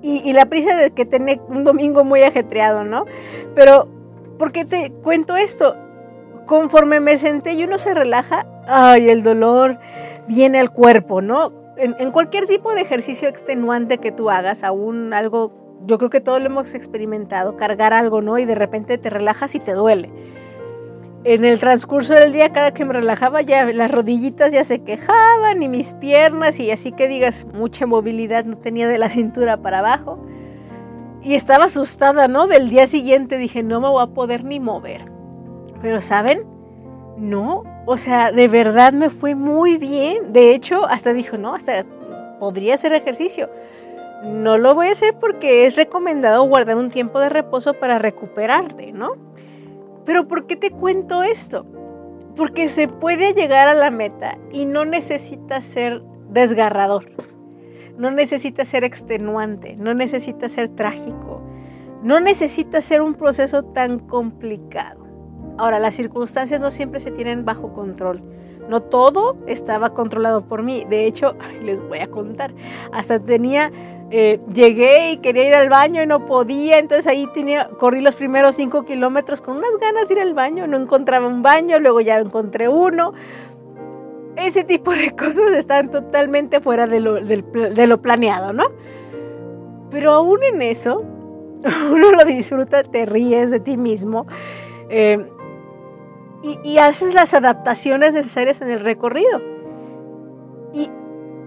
Y, 0.00 0.32
la 0.32 0.46
prisa 0.46 0.76
de 0.76 0.92
que 0.92 1.04
tener 1.04 1.40
un 1.48 1.64
domingo 1.64 2.04
muy 2.04 2.22
ajetreado, 2.22 2.84
¿no? 2.84 3.04
Pero, 3.56 3.88
¿por 4.38 4.52
qué 4.52 4.64
te 4.64 4.92
cuento 4.92 5.36
esto? 5.36 5.76
Conforme 6.46 7.00
me 7.00 7.18
senté 7.18 7.54
y 7.54 7.64
uno 7.64 7.78
se 7.78 7.94
relaja, 7.94 8.46
ay, 8.68 9.10
el 9.10 9.24
dolor 9.24 9.80
viene 10.28 10.60
al 10.60 10.70
cuerpo, 10.70 11.20
¿no? 11.20 11.52
En, 11.78 12.10
cualquier 12.10 12.46
tipo 12.46 12.74
de 12.74 12.80
ejercicio 12.80 13.28
extenuante 13.28 13.98
que 13.98 14.12
tú 14.12 14.30
hagas, 14.30 14.64
aún 14.64 15.12
algo, 15.12 15.52
yo 15.86 15.98
creo 15.98 16.10
que 16.10 16.20
todos 16.20 16.40
lo 16.40 16.46
hemos 16.46 16.74
experimentado, 16.74 17.56
cargar 17.56 17.92
algo, 17.92 18.20
¿no? 18.20 18.38
Y 18.38 18.44
de 18.44 18.54
repente 18.54 18.98
te 18.98 19.10
relajas 19.10 19.54
y 19.54 19.60
te 19.60 19.72
duele. 19.72 20.10
En 21.24 21.44
el 21.44 21.58
transcurso 21.58 22.14
del 22.14 22.32
día, 22.32 22.52
cada 22.52 22.72
que 22.72 22.84
me 22.84 22.92
relajaba, 22.92 23.42
ya 23.42 23.64
las 23.66 23.90
rodillitas 23.90 24.52
ya 24.52 24.64
se 24.64 24.82
quejaban 24.82 25.62
y 25.62 25.68
mis 25.68 25.94
piernas, 25.94 26.58
y 26.60 26.70
así 26.70 26.92
que 26.92 27.08
digas, 27.08 27.46
mucha 27.52 27.86
movilidad 27.86 28.44
no 28.44 28.56
tenía 28.56 28.88
de 28.88 28.98
la 28.98 29.08
cintura 29.08 29.56
para 29.58 29.80
abajo. 29.80 30.18
Y 31.22 31.34
estaba 31.34 31.64
asustada, 31.64 32.28
¿no? 32.28 32.46
Del 32.46 32.70
día 32.70 32.86
siguiente 32.86 33.38
dije, 33.38 33.62
no 33.62 33.80
me 33.80 33.88
voy 33.88 34.02
a 34.02 34.06
poder 34.14 34.44
ni 34.44 34.60
mover. 34.60 35.10
Pero, 35.82 36.00
¿saben? 36.00 36.44
No, 37.16 37.64
o 37.90 37.96
sea, 37.96 38.32
de 38.32 38.48
verdad 38.48 38.92
me 38.92 39.08
fue 39.08 39.34
muy 39.34 39.78
bien. 39.78 40.34
De 40.34 40.54
hecho, 40.54 40.86
hasta 40.86 41.14
dijo, 41.14 41.38
no, 41.38 41.54
hasta 41.54 41.86
podría 42.38 42.74
hacer 42.74 42.92
ejercicio. 42.92 43.48
No 44.22 44.58
lo 44.58 44.74
voy 44.74 44.88
a 44.88 44.92
hacer 44.92 45.14
porque 45.18 45.64
es 45.64 45.74
recomendado 45.76 46.42
guardar 46.42 46.76
un 46.76 46.90
tiempo 46.90 47.18
de 47.18 47.30
reposo 47.30 47.72
para 47.72 47.98
recuperarte, 47.98 48.92
¿no? 48.92 49.12
Pero 50.04 50.28
¿por 50.28 50.46
qué 50.46 50.54
te 50.54 50.70
cuento 50.70 51.22
esto? 51.22 51.64
Porque 52.36 52.68
se 52.68 52.88
puede 52.88 53.32
llegar 53.32 53.68
a 53.68 53.74
la 53.74 53.90
meta 53.90 54.36
y 54.52 54.66
no 54.66 54.84
necesita 54.84 55.62
ser 55.62 56.02
desgarrador. 56.28 57.06
No 57.96 58.10
necesita 58.10 58.66
ser 58.66 58.84
extenuante, 58.84 59.76
no 59.76 59.94
necesita 59.94 60.50
ser 60.50 60.68
trágico, 60.68 61.40
no 62.02 62.20
necesita 62.20 62.82
ser 62.82 63.00
un 63.00 63.14
proceso 63.14 63.62
tan 63.62 63.98
complicado. 63.98 65.07
Ahora, 65.58 65.80
las 65.80 65.96
circunstancias 65.96 66.60
no 66.60 66.70
siempre 66.70 67.00
se 67.00 67.10
tienen 67.10 67.44
bajo 67.44 67.72
control. 67.74 68.22
No 68.68 68.80
todo 68.80 69.36
estaba 69.46 69.90
controlado 69.90 70.42
por 70.42 70.62
mí. 70.62 70.86
De 70.88 71.06
hecho, 71.06 71.34
les 71.62 71.86
voy 71.86 71.98
a 71.98 72.06
contar. 72.08 72.54
Hasta 72.92 73.18
tenía, 73.18 73.72
eh, 74.10 74.40
llegué 74.54 75.12
y 75.12 75.16
quería 75.16 75.48
ir 75.48 75.54
al 75.54 75.68
baño 75.68 76.02
y 76.02 76.06
no 76.06 76.26
podía. 76.26 76.78
Entonces 76.78 77.08
ahí 77.08 77.26
tenía, 77.34 77.68
corrí 77.78 78.00
los 78.00 78.14
primeros 78.14 78.54
cinco 78.54 78.84
kilómetros 78.84 79.40
con 79.40 79.56
unas 79.56 79.76
ganas 79.80 80.06
de 80.06 80.14
ir 80.14 80.20
al 80.20 80.32
baño. 80.32 80.68
No 80.68 80.76
encontraba 80.76 81.26
un 81.26 81.42
baño, 81.42 81.80
luego 81.80 82.00
ya 82.00 82.18
encontré 82.18 82.68
uno. 82.68 83.14
Ese 84.36 84.62
tipo 84.62 84.92
de 84.92 85.10
cosas 85.16 85.50
están 85.52 85.90
totalmente 85.90 86.60
fuera 86.60 86.86
de 86.86 87.00
lo, 87.00 87.98
planeado, 88.00 88.52
¿no? 88.52 88.66
Pero 89.90 90.12
aún 90.12 90.38
en 90.44 90.62
eso, 90.62 91.02
uno 91.90 92.12
lo 92.12 92.24
disfruta, 92.24 92.84
te 92.84 93.06
ríes 93.06 93.50
de 93.50 93.58
ti 93.58 93.76
mismo. 93.76 94.26
Eh, 94.90 95.26
y, 96.42 96.78
haces 96.78 97.14
las 97.14 97.34
adaptaciones 97.34 98.14
necesarias 98.14 98.60
en 98.60 98.70
el 98.70 98.80
recorrido. 98.80 99.40
Y, 100.72 100.90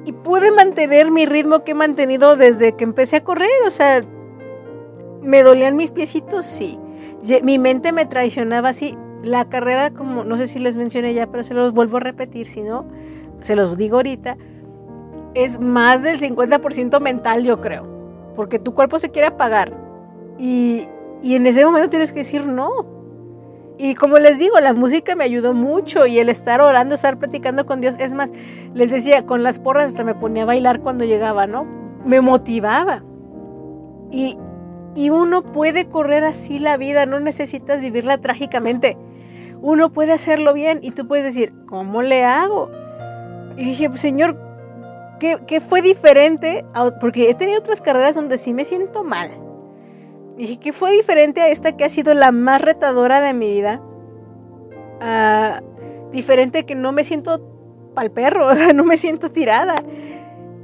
y 0.05 0.11
pude 0.11 0.51
mantener 0.51 1.11
mi 1.11 1.25
ritmo 1.25 1.63
que 1.63 1.71
he 1.71 1.75
mantenido 1.75 2.35
desde 2.35 2.73
que 2.73 2.83
empecé 2.83 3.17
a 3.17 3.23
correr. 3.23 3.49
O 3.65 3.71
sea, 3.71 4.03
me 5.21 5.43
dolían 5.43 5.77
mis 5.77 5.91
piecitos, 5.91 6.45
sí. 6.45 6.77
Mi 7.43 7.57
mente 7.57 7.91
me 7.91 8.05
traicionaba 8.05 8.69
así. 8.69 8.97
La 9.23 9.47
carrera, 9.49 9.91
como 9.91 10.23
no 10.23 10.37
sé 10.37 10.47
si 10.47 10.59
les 10.59 10.75
mencioné 10.75 11.13
ya, 11.13 11.27
pero 11.27 11.43
se 11.43 11.53
los 11.53 11.73
vuelvo 11.73 11.97
a 11.97 11.99
repetir, 11.99 12.47
si 12.47 12.61
no, 12.61 12.85
se 13.39 13.55
los 13.55 13.77
digo 13.77 13.97
ahorita, 13.97 14.35
es 15.35 15.59
más 15.59 16.01
del 16.01 16.19
50% 16.19 16.99
mental, 16.99 17.43
yo 17.43 17.61
creo. 17.61 17.87
Porque 18.35 18.57
tu 18.57 18.73
cuerpo 18.73 18.97
se 18.97 19.11
quiere 19.11 19.27
apagar. 19.27 19.73
Y, 20.39 20.87
y 21.21 21.35
en 21.35 21.45
ese 21.45 21.63
momento 21.63 21.89
tienes 21.89 22.11
que 22.11 22.19
decir 22.19 22.47
no 22.47 22.90
y 23.83 23.95
como 23.95 24.19
les 24.19 24.37
digo, 24.37 24.59
la 24.59 24.73
música 24.73 25.15
me 25.15 25.23
ayudó 25.23 25.55
mucho 25.55 26.05
y 26.05 26.19
el 26.19 26.29
estar 26.29 26.61
orando, 26.61 26.93
estar 26.93 27.17
platicando 27.17 27.65
con 27.65 27.81
Dios. 27.81 27.95
Es 27.97 28.13
más, 28.13 28.31
les 28.75 28.91
decía, 28.91 29.25
con 29.25 29.41
las 29.41 29.57
porras 29.57 29.85
hasta 29.85 30.03
me 30.03 30.13
ponía 30.13 30.43
a 30.43 30.45
bailar 30.45 30.81
cuando 30.81 31.03
llegaba, 31.03 31.47
¿no? 31.47 31.65
Me 32.05 32.21
motivaba. 32.21 33.03
Y, 34.11 34.37
y 34.93 35.09
uno 35.09 35.41
puede 35.41 35.87
correr 35.87 36.23
así 36.25 36.59
la 36.59 36.77
vida, 36.77 37.07
no 37.07 37.19
necesitas 37.19 37.81
vivirla 37.81 38.19
trágicamente. 38.19 38.99
Uno 39.63 39.91
puede 39.91 40.11
hacerlo 40.11 40.53
bien 40.53 40.77
y 40.83 40.91
tú 40.91 41.07
puedes 41.07 41.25
decir, 41.25 41.51
¿cómo 41.65 42.03
le 42.03 42.23
hago? 42.23 42.69
Y 43.57 43.65
dije, 43.65 43.89
pues, 43.89 44.01
Señor, 44.01 44.37
¿qué, 45.19 45.39
¿qué, 45.47 45.59
fue 45.59 45.81
diferente? 45.81 46.65
Porque 46.99 47.31
he 47.31 47.33
tenido 47.33 47.57
otras 47.57 47.81
carreras 47.81 48.13
donde 48.13 48.37
sí 48.37 48.53
me 48.53 48.63
siento 48.63 49.03
mal 49.03 49.31
dije, 50.37 50.57
¿qué 50.57 50.73
fue 50.73 50.91
diferente 50.91 51.41
a 51.41 51.49
esta 51.49 51.75
que 51.75 51.83
ha 51.83 51.89
sido 51.89 52.13
la 52.13 52.31
más 52.31 52.61
retadora 52.61 53.21
de 53.21 53.33
mi 53.33 53.47
vida? 53.47 53.81
Ah, 54.99 55.61
diferente 56.11 56.65
que 56.65 56.75
no 56.75 56.91
me 56.91 57.03
siento 57.03 57.41
pal 57.93 58.11
perro, 58.11 58.47
o 58.51 58.55
sea, 58.55 58.73
no 58.73 58.83
me 58.83 58.97
siento 58.97 59.29
tirada. 59.29 59.83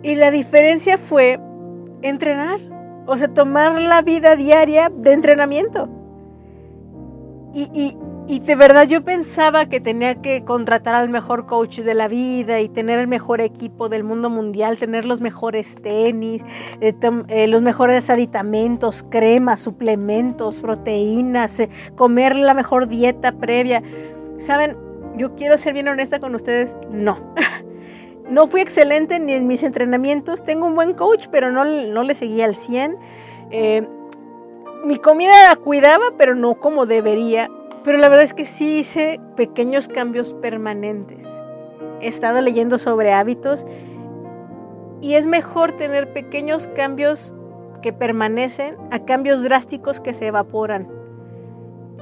Y 0.03 0.15
la 0.15 0.31
diferencia 0.31 0.97
fue 0.97 1.39
entrenar, 2.01 2.59
o 3.07 3.17
sea, 3.17 3.27
tomar 3.29 3.81
la 3.81 4.01
vida 4.01 4.35
diaria 4.35 4.89
de 4.93 5.13
entrenamiento. 5.13 5.89
Y, 7.53 7.69
y 7.73 7.97
de 8.47 8.55
verdad 8.55 8.87
yo 8.87 9.03
pensaba 9.03 9.65
que 9.67 9.81
tenía 9.81 10.21
que 10.21 10.45
contratar 10.45 10.95
al 10.95 11.09
mejor 11.09 11.45
coach 11.45 11.79
de 11.79 11.93
la 11.93 12.07
vida 12.07 12.61
y 12.61 12.69
tener 12.69 12.97
el 12.97 13.07
mejor 13.07 13.41
equipo 13.41 13.89
del 13.89 14.05
mundo 14.05 14.29
mundial, 14.29 14.77
tener 14.77 15.03
los 15.03 15.19
mejores 15.19 15.75
tenis, 15.81 16.45
eh, 16.79 16.93
eh, 17.27 17.47
los 17.47 17.61
mejores 17.61 18.09
aditamentos, 18.09 19.05
cremas, 19.09 19.59
suplementos, 19.59 20.59
proteínas, 20.59 21.59
eh, 21.59 21.69
comer 21.95 22.37
la 22.37 22.53
mejor 22.53 22.87
dieta 22.87 23.33
previa. 23.33 23.83
¿Saben? 24.37 24.77
Yo 25.17 25.35
quiero 25.35 25.57
ser 25.57 25.73
bien 25.73 25.89
honesta 25.89 26.21
con 26.21 26.33
ustedes, 26.33 26.73
no. 26.89 27.33
no 28.29 28.47
fui 28.47 28.61
excelente 28.61 29.19
ni 29.19 29.33
en 29.33 29.47
mis 29.47 29.63
entrenamientos. 29.63 30.45
Tengo 30.45 30.67
un 30.67 30.75
buen 30.75 30.93
coach, 30.93 31.27
pero 31.31 31.51
no, 31.51 31.65
no 31.65 32.03
le 32.03 32.15
seguía 32.15 32.45
al 32.45 32.55
100. 32.55 32.97
mi 34.85 34.97
comida 34.99 35.49
la 35.49 35.57
cuidaba, 35.57 36.05
pero 36.17 36.33
no 36.33 36.55
como 36.55 36.85
debería 36.85 37.49
pero 37.87 37.99
la 37.99 38.09
verdad 38.09 38.25
es 38.25 38.33
que 38.33 38.45
sí 38.45 38.79
hice 38.79 39.21
pequeños 39.37 39.87
cambios 39.87 40.33
permanentes. 40.33 41.25
He 42.01 42.07
estado 42.09 42.41
leyendo 42.41 42.77
sobre 42.77 43.13
hábitos 43.13 43.65
y 44.99 45.13
es 45.13 45.25
mejor 45.25 45.71
tener 45.71 46.11
pequeños 46.11 46.67
cambios 46.75 47.33
que 47.81 47.93
permanecen 47.93 48.75
a 48.91 49.05
cambios 49.05 49.41
drásticos 49.41 50.01
que 50.01 50.13
se 50.13 50.27
evaporan. 50.27 50.89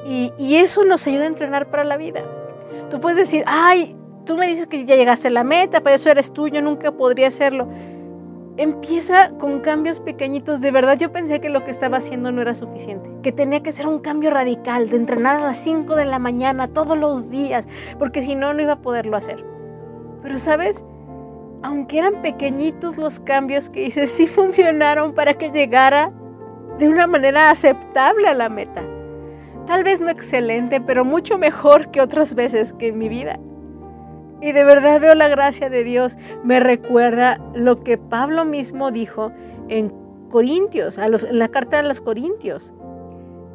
Y, 0.07 0.55
eso 0.55 0.85
nos 0.85 1.05
ayuda 1.05 1.25
a 1.25 1.27
entrenar 1.27 1.69
para 1.69 1.83
la 1.83 1.97
vida. 1.97 2.23
Tú 2.89 2.99
puedes 2.99 3.19
decir, 3.19 3.43
ay, 3.45 3.95
tú 4.25 4.37
me 4.37 4.47
dices 4.47 4.65
que 4.65 4.85
ya 4.85 4.95
llegaste 4.95 5.27
a 5.27 5.31
la 5.31 5.43
meta, 5.43 5.81
pero 5.81 5.97
eso 5.97 6.09
eres 6.09 6.33
tuyo, 6.33 6.63
nunca 6.63 6.93
podría 6.93 7.27
hacerlo 7.27 7.67
empieza 8.57 9.37
con 9.37 9.59
cambios 9.59 9.99
pequeñitos. 9.99 10.61
De 10.61 10.71
verdad 10.71 10.97
yo 10.97 11.11
pensé 11.11 11.39
que 11.39 11.49
lo 11.49 11.63
que 11.63 11.71
estaba 11.71 11.97
haciendo 11.97 12.31
no 12.31 12.41
era 12.41 12.53
suficiente, 12.53 13.09
que 13.21 13.31
tenía 13.31 13.61
que 13.61 13.71
ser 13.71 13.87
un 13.87 13.99
cambio 13.99 14.29
radical, 14.29 14.89
de 14.89 14.97
entrenar 14.97 15.37
a 15.37 15.45
las 15.45 15.57
5 15.59 15.95
de 15.95 16.05
la 16.05 16.19
mañana 16.19 16.67
todos 16.67 16.97
los 16.97 17.29
días, 17.29 17.67
porque 17.99 18.21
si 18.21 18.35
no, 18.35 18.53
no 18.53 18.61
iba 18.61 18.73
a 18.73 18.81
poderlo 18.81 19.17
hacer. 19.17 19.43
Pero 20.21 20.37
sabes, 20.37 20.83
aunque 21.61 21.99
eran 21.99 22.21
pequeñitos 22.21 22.97
los 22.97 23.19
cambios 23.19 23.69
que 23.69 23.85
hice, 23.85 24.07
sí 24.07 24.27
funcionaron 24.27 25.13
para 25.13 25.33
que 25.33 25.51
llegara 25.51 26.11
de 26.79 26.89
una 26.89 27.07
manera 27.07 27.49
aceptable 27.49 28.27
a 28.27 28.33
la 28.33 28.49
meta. 28.49 28.83
Tal 29.65 29.83
vez 29.83 29.99
no 29.99 30.09
excelente, 30.09 30.79
pero 30.79 31.03
mucho 31.03 31.37
mejor 31.37 31.89
que 31.89 32.01
otras 32.01 32.35
veces 32.35 32.73
que 32.73 32.89
en 32.89 32.99
mi 32.99 33.09
vida. 33.09 33.39
Y 34.45 34.51
de 34.51 34.63
verdad 34.63 35.01
veo 35.01 35.15
la 35.15 35.27
gracia 35.27 35.71
de 35.71 35.83
Dios. 35.83 36.19
Me 36.43 36.59
recuerda 36.59 37.39
lo 37.55 37.83
que 37.83 37.97
Pablo 37.97 38.45
mismo 38.45 38.91
dijo 38.91 39.31
en 39.69 39.91
Corintios, 40.29 40.99
a 40.99 41.07
los, 41.09 41.23
en 41.23 41.39
la 41.39 41.47
carta 41.47 41.77
de 41.77 41.87
los 41.87 41.99
Corintios. 41.99 42.71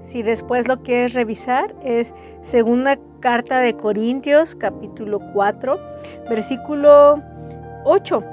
Si 0.03 0.25
después 0.25 0.67
lo 0.67 0.83
quieres 0.83 1.15
revisar, 1.15 1.77
es 1.85 2.13
segunda 2.43 2.99
carta 3.21 3.61
de 3.61 3.77
Corintios, 3.77 4.57
capítulo 4.57 5.21
4, 5.33 5.79
versículo 6.29 7.23
8. 7.85 8.25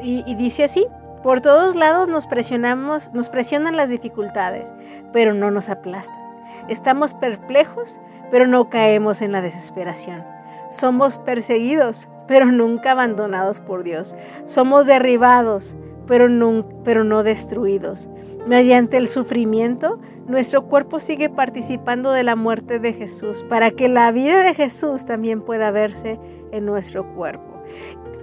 Y, 0.00 0.22
y 0.28 0.36
dice 0.36 0.62
así, 0.62 0.86
por 1.24 1.40
todos 1.40 1.74
lados 1.74 2.06
nos 2.06 2.28
presionamos, 2.28 3.12
nos 3.14 3.30
presionan 3.30 3.76
las 3.76 3.90
dificultades, 3.90 4.72
pero 5.12 5.34
no 5.34 5.50
nos 5.50 5.68
aplastan. 5.68 6.22
Estamos 6.68 7.14
perplejos, 7.14 8.00
pero 8.30 8.46
no 8.46 8.70
caemos 8.70 9.22
en 9.22 9.32
la 9.32 9.42
desesperación. 9.42 10.35
Somos 10.70 11.18
perseguidos, 11.18 12.08
pero 12.26 12.46
nunca 12.46 12.92
abandonados 12.92 13.60
por 13.60 13.82
Dios. 13.82 14.16
Somos 14.44 14.86
derribados, 14.86 15.76
pero 16.06 16.28
no, 16.28 16.66
pero 16.84 17.04
no 17.04 17.22
destruidos. 17.22 18.08
Mediante 18.46 18.96
el 18.96 19.08
sufrimiento, 19.08 19.98
nuestro 20.28 20.66
cuerpo 20.66 21.00
sigue 21.00 21.28
participando 21.28 22.12
de 22.12 22.22
la 22.24 22.36
muerte 22.36 22.78
de 22.78 22.92
Jesús, 22.92 23.44
para 23.48 23.70
que 23.70 23.88
la 23.88 24.10
vida 24.12 24.42
de 24.42 24.54
Jesús 24.54 25.04
también 25.04 25.40
pueda 25.40 25.70
verse 25.70 26.18
en 26.52 26.66
nuestro 26.66 27.12
cuerpo. 27.14 27.62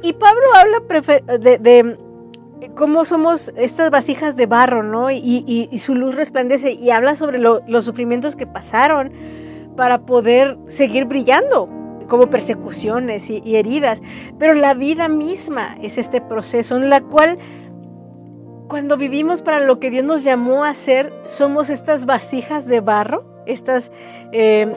Y 0.01 0.13
Pablo 0.13 0.41
habla 0.55 0.81
de, 1.39 1.97
cómo 2.75 3.05
somos 3.05 3.53
estas 3.55 3.89
vasijas 3.89 4.35
de 4.35 4.45
barro, 4.45 4.83
¿no? 4.83 5.11
Y, 5.11 5.69
su 5.79 5.95
luz 5.95 6.15
resplandece 6.15 6.73
y 6.73 6.89
habla 6.89 7.15
sobre 7.15 7.39
los 7.39 7.85
sufrimientos 7.85 8.35
que 8.35 8.47
pasaron 8.47 9.11
para 9.75 10.05
poder 10.05 10.57
seguir 10.67 11.05
brillando, 11.05 11.69
como 12.13 12.29
persecuciones 12.29 13.31
y, 13.31 13.55
heridas. 13.55 14.03
Pero 14.37 14.53
la 14.53 14.75
vida 14.75 15.07
misma 15.07 15.75
es 15.81 15.97
este 15.97 16.21
proceso 16.21 16.77
en 16.77 16.91
la 16.91 17.01
cual 17.01 17.39
cuando 18.67 18.97
vivimos 18.97 19.41
para 19.41 19.59
lo 19.59 19.79
que 19.79 19.89
Dios 19.89 20.05
nos 20.05 20.23
llamó 20.23 20.63
a 20.63 20.69
hacer, 20.69 21.11
somos 21.25 21.71
estas 21.71 22.05
vasijas 22.05 22.67
de 22.67 22.81
barro, 22.81 23.25
estas... 23.47 23.91
Eh, 24.31 24.71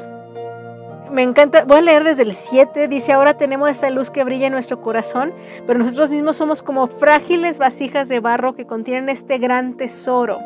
me 1.11 1.23
encanta, 1.23 1.67
voy 1.67 1.77
a 1.77 1.83
leer 1.83 2.05
desde 2.05 2.23
el 2.23 2.33
7, 2.33 2.89
dice, 2.89 3.13
ahora 3.13 3.37
tenemos 3.37 3.69
esta 3.69 3.91
luz 3.91 4.09
que 4.09 4.25
brilla 4.25 4.47
en 4.47 4.55
nuestro 4.55 4.81
corazón, 4.81 5.35
pero 5.67 5.79
nosotros 5.79 6.11
mismos 6.11 6.39
somos 6.39 6.63
como 6.63 6.87
frágiles 6.87 7.59
vasijas 7.59 8.09
de 8.09 8.19
barro 8.19 8.55
que 8.55 8.67
contienen 8.67 9.11
este 9.11 9.37
gran 9.37 9.77
tesoro. 9.77 10.39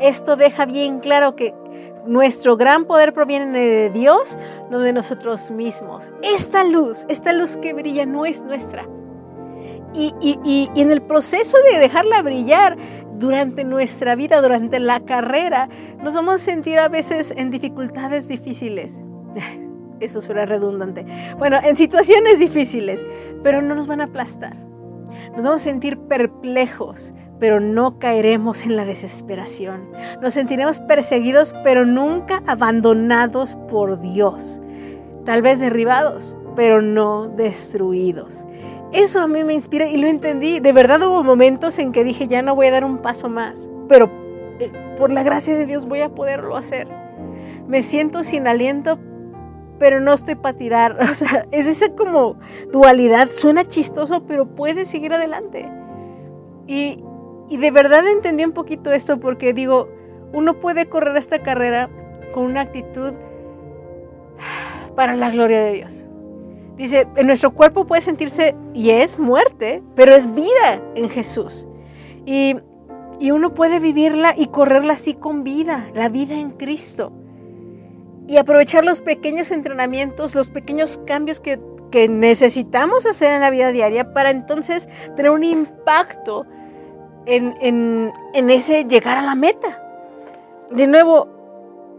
Esto 0.00 0.36
deja 0.36 0.64
bien 0.64 1.00
claro 1.00 1.34
que 1.34 1.54
nuestro 2.08 2.56
gran 2.56 2.84
poder 2.86 3.12
proviene 3.12 3.58
de 3.58 3.90
Dios, 3.90 4.38
no 4.70 4.78
de 4.78 4.92
nosotros 4.92 5.50
mismos. 5.50 6.10
Esta 6.22 6.64
luz, 6.64 7.04
esta 7.08 7.32
luz 7.32 7.56
que 7.56 7.74
brilla 7.74 8.06
no 8.06 8.26
es 8.26 8.42
nuestra. 8.42 8.88
Y, 9.94 10.14
y, 10.20 10.70
en 10.76 10.90
el 10.90 11.02
proceso 11.02 11.56
de 11.72 11.78
dejarla 11.78 12.22
brillar 12.22 12.76
durante 13.14 13.64
nuestra 13.64 14.14
vida, 14.14 14.40
durante 14.40 14.78
la 14.80 15.00
carrera, 15.00 15.68
nos 16.02 16.14
vamos 16.14 16.34
a 16.34 16.38
sentir 16.38 16.78
a 16.78 16.88
veces 16.88 17.32
en 17.36 17.50
dificultades 17.50 18.28
difíciles. 18.28 19.02
Eso 20.00 20.20
suena 20.20 20.46
redundante. 20.46 21.04
Bueno, 21.38 21.58
en 21.62 21.76
situaciones 21.76 22.38
difíciles, 22.38 23.04
pero 23.42 23.62
no 23.62 23.74
nos 23.74 23.86
van 23.86 24.00
a 24.00 24.04
aplastar. 24.04 24.56
Nos 25.34 25.44
vamos 25.44 25.62
a 25.62 25.64
sentir 25.64 25.98
perplejos, 25.98 27.12
pero 27.38 27.60
no 27.60 27.98
caeremos 27.98 28.64
en 28.64 28.76
la 28.76 28.84
desesperación. 28.84 29.90
Nos 30.20 30.34
sentiremos 30.34 30.80
perseguidos, 30.80 31.54
pero 31.64 31.86
nunca 31.86 32.42
abandonados 32.46 33.56
por 33.68 34.00
Dios. 34.00 34.60
Tal 35.24 35.42
vez 35.42 35.60
derribados, 35.60 36.36
pero 36.56 36.82
no 36.82 37.28
destruidos. 37.28 38.46
Eso 38.92 39.20
a 39.20 39.28
mí 39.28 39.44
me 39.44 39.54
inspira 39.54 39.88
y 39.88 39.98
lo 39.98 40.06
entendí. 40.06 40.60
De 40.60 40.72
verdad 40.72 41.02
hubo 41.02 41.22
momentos 41.22 41.78
en 41.78 41.92
que 41.92 42.04
dije, 42.04 42.26
ya 42.26 42.42
no 42.42 42.54
voy 42.54 42.68
a 42.68 42.72
dar 42.72 42.84
un 42.84 42.98
paso 42.98 43.28
más, 43.28 43.68
pero 43.88 44.10
eh, 44.58 44.72
por 44.96 45.10
la 45.10 45.22
gracia 45.22 45.54
de 45.54 45.66
Dios 45.66 45.86
voy 45.86 46.00
a 46.00 46.08
poderlo 46.08 46.56
hacer. 46.56 46.88
Me 47.68 47.82
siento 47.82 48.24
sin 48.24 48.48
aliento, 48.48 48.98
pero 49.78 50.00
no 50.00 50.14
estoy 50.14 50.34
para 50.34 50.56
tirar. 50.56 50.98
O 51.10 51.14
sea, 51.14 51.46
es 51.50 51.66
esa 51.66 51.94
como 51.94 52.36
dualidad. 52.72 53.28
Suena 53.30 53.68
chistoso, 53.68 54.24
pero 54.26 54.46
puedes 54.54 54.88
seguir 54.88 55.12
adelante. 55.12 55.70
Y, 56.66 57.04
y 57.48 57.56
de 57.56 57.70
verdad 57.70 58.06
entendí 58.06 58.44
un 58.44 58.52
poquito 58.52 58.92
esto 58.92 59.18
porque 59.18 59.52
digo, 59.52 59.88
uno 60.32 60.60
puede 60.60 60.88
correr 60.88 61.16
esta 61.16 61.42
carrera 61.42 61.90
con 62.32 62.44
una 62.44 62.62
actitud 62.62 63.14
para 64.94 65.16
la 65.16 65.30
gloria 65.30 65.62
de 65.62 65.72
Dios. 65.72 66.06
Dice, 66.76 67.08
en 67.16 67.26
nuestro 67.26 67.52
cuerpo 67.52 67.86
puede 67.86 68.02
sentirse, 68.02 68.54
y 68.72 68.90
es 68.90 69.18
muerte, 69.18 69.82
pero 69.96 70.14
es 70.14 70.32
vida 70.32 70.80
en 70.94 71.08
Jesús. 71.08 71.66
Y, 72.24 72.54
y 73.18 73.32
uno 73.32 73.52
puede 73.54 73.80
vivirla 73.80 74.34
y 74.36 74.46
correrla 74.46 74.92
así 74.92 75.14
con 75.14 75.42
vida, 75.42 75.90
la 75.94 76.08
vida 76.08 76.34
en 76.34 76.50
Cristo 76.52 77.12
y 78.28 78.36
aprovechar 78.36 78.84
los 78.84 79.00
pequeños 79.00 79.50
entrenamientos, 79.50 80.34
los 80.34 80.50
pequeños 80.50 81.00
cambios 81.06 81.40
que, 81.40 81.58
necesitamos 82.10 83.06
hacer 83.06 83.32
en 83.32 83.40
la 83.40 83.48
vida 83.48 83.72
diaria 83.72 84.12
para 84.12 84.30
entonces 84.30 84.90
tener 85.16 85.30
un 85.30 85.42
impacto 85.42 86.44
en, 87.26 87.56
en, 87.60 88.50
ese 88.50 88.84
llegar 88.84 89.18
a 89.18 89.22
la 89.22 89.34
meta. 89.34 89.82
De 90.70 90.86
nuevo, 90.86 91.28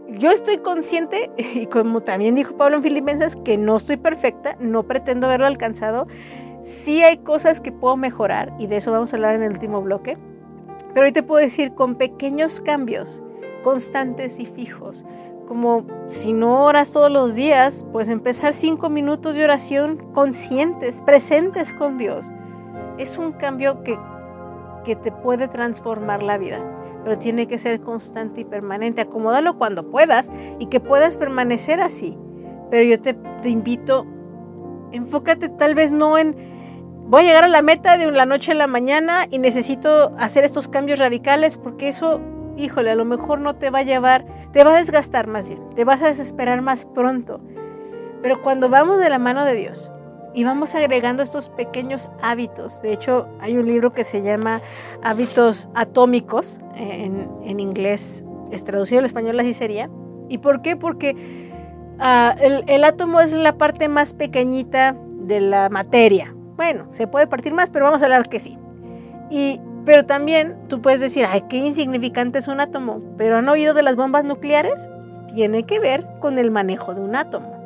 yo 0.08 0.30
estoy 0.30 0.58
consciente, 0.58 1.30
y 1.36 1.66
como 1.66 2.02
también 2.02 2.34
dijo 2.34 2.56
Pablo 2.56 2.76
en 2.76 2.82
Filipenses, 2.82 3.36
que 3.36 3.56
no 3.56 3.76
estoy 3.76 3.96
perfecta, 3.96 4.56
no 4.60 4.84
pretendo 4.84 5.26
haberlo 5.26 5.46
alcanzado. 5.46 6.06
Sí 6.62 7.02
hay 7.02 7.18
cosas 7.18 7.60
que 7.60 7.72
puedo 7.72 7.96
mejorar, 7.96 8.52
y 8.58 8.66
de 8.66 8.76
eso 8.76 8.92
vamos 8.92 9.12
a 9.12 9.16
hablar 9.16 9.34
en 9.34 9.42
el 9.42 9.52
último 9.52 9.82
bloque. 9.82 10.18
Pero 10.92 11.06
hoy 11.06 11.12
te 11.12 11.22
puedo 11.22 11.40
decir, 11.40 11.74
con 11.74 11.94
pequeños 11.94 12.60
cambios 12.60 13.22
constantes 13.62 14.40
y 14.40 14.46
fijos, 14.46 15.04
como 15.46 15.84
si 16.06 16.32
no 16.32 16.64
oras 16.64 16.92
todos 16.92 17.10
los 17.10 17.34
días, 17.34 17.84
pues 17.92 18.08
empezar 18.08 18.54
cinco 18.54 18.88
minutos 18.88 19.34
de 19.34 19.42
oración 19.42 19.96
conscientes, 20.12 21.02
presentes 21.02 21.72
con 21.74 21.98
Dios. 21.98 22.30
Es 22.98 23.18
un 23.18 23.32
cambio 23.32 23.82
que, 23.82 23.98
que 24.84 24.96
te 24.96 25.12
puede 25.12 25.48
transformar 25.48 26.22
la 26.22 26.38
vida, 26.38 26.60
pero 27.04 27.18
tiene 27.18 27.46
que 27.46 27.58
ser 27.58 27.80
constante 27.80 28.42
y 28.42 28.44
permanente. 28.44 29.00
Acomódalo 29.00 29.58
cuando 29.58 29.90
puedas 29.90 30.30
y 30.58 30.66
que 30.66 30.80
puedas 30.80 31.16
permanecer 31.16 31.80
así. 31.80 32.16
Pero 32.70 32.84
yo 32.84 33.00
te, 33.00 33.16
invito, 33.48 34.06
enfócate 34.92 35.48
tal 35.48 35.74
vez 35.74 35.92
no 35.92 36.18
en 36.18 36.36
voy 37.06 37.22
a 37.22 37.26
llegar 37.26 37.44
a 37.44 37.48
la 37.48 37.62
meta 37.62 37.98
de 37.98 38.10
la 38.12 38.26
noche 38.26 38.52
a 38.52 38.54
la 38.54 38.68
mañana 38.68 39.24
y 39.28 39.38
necesito 39.38 40.14
hacer 40.16 40.44
estos 40.44 40.68
cambios 40.68 41.00
radicales 41.00 41.56
porque 41.56 41.88
eso 41.88 42.20
híjole, 42.56 42.90
a 42.90 42.94
lo 42.94 43.04
mejor 43.04 43.40
no 43.40 43.56
te 43.56 43.70
va 43.70 43.80
a 43.80 43.82
llevar, 43.82 44.24
te 44.52 44.62
va 44.64 44.74
a 44.74 44.78
desgastar 44.78 45.26
más 45.26 45.48
bien, 45.48 45.60
te 45.74 45.84
vas 45.84 46.02
a 46.02 46.08
desesperar 46.08 46.62
más 46.62 46.84
pronto. 46.84 47.40
Pero 48.22 48.42
cuando 48.42 48.68
vamos 48.68 48.98
de 48.98 49.08
la 49.08 49.18
mano 49.18 49.44
de 49.44 49.54
Dios 49.54 49.90
y 50.34 50.44
vamos 50.44 50.74
agregando 50.74 51.22
estos 51.22 51.48
pequeños 51.48 52.10
hábitos, 52.22 52.80
de 52.82 52.92
hecho 52.92 53.28
hay 53.40 53.56
un 53.56 53.66
libro 53.66 53.92
que 53.92 54.04
se 54.04 54.22
llama 54.22 54.60
Hábitos 55.02 55.68
Atómicos, 55.74 56.60
en, 56.76 57.60
inglés, 57.60 58.24
es 58.50 58.64
traducido 58.64 59.00
al 59.00 59.04
español 59.04 59.38
así 59.40 59.52
sería. 59.52 59.90
¿Y 60.28 60.38
por 60.38 60.62
qué? 60.62 60.76
Porque 60.76 61.16
ah, 61.98 62.34
el, 62.40 62.64
el 62.68 62.84
átomo 62.84 63.20
es 63.20 63.32
la 63.32 63.58
parte 63.58 63.88
más 63.88 64.14
pequeñita 64.14 64.96
de 65.10 65.40
la 65.40 65.68
materia. 65.68 66.34
Bueno, 66.56 66.86
se 66.92 67.06
puede 67.06 67.26
partir 67.26 67.52
más, 67.52 67.70
pero 67.70 67.84
vamos 67.84 68.02
a 68.02 68.06
hablar 68.06 68.28
que 68.28 68.40
sí. 68.40 68.56
Y 69.30 69.60
pero 69.84 70.04
también 70.04 70.56
tú 70.68 70.80
puedes 70.82 71.00
decir, 71.00 71.26
ay, 71.28 71.42
qué 71.48 71.56
insignificante 71.56 72.38
es 72.38 72.48
un 72.48 72.60
átomo, 72.60 73.00
pero 73.16 73.38
¿han 73.38 73.48
oído 73.48 73.74
de 73.74 73.82
las 73.82 73.96
bombas 73.96 74.24
nucleares? 74.24 74.88
Tiene 75.34 75.64
que 75.64 75.80
ver 75.80 76.06
con 76.20 76.38
el 76.38 76.50
manejo 76.50 76.94
de 76.94 77.00
un 77.00 77.16
átomo. 77.16 77.59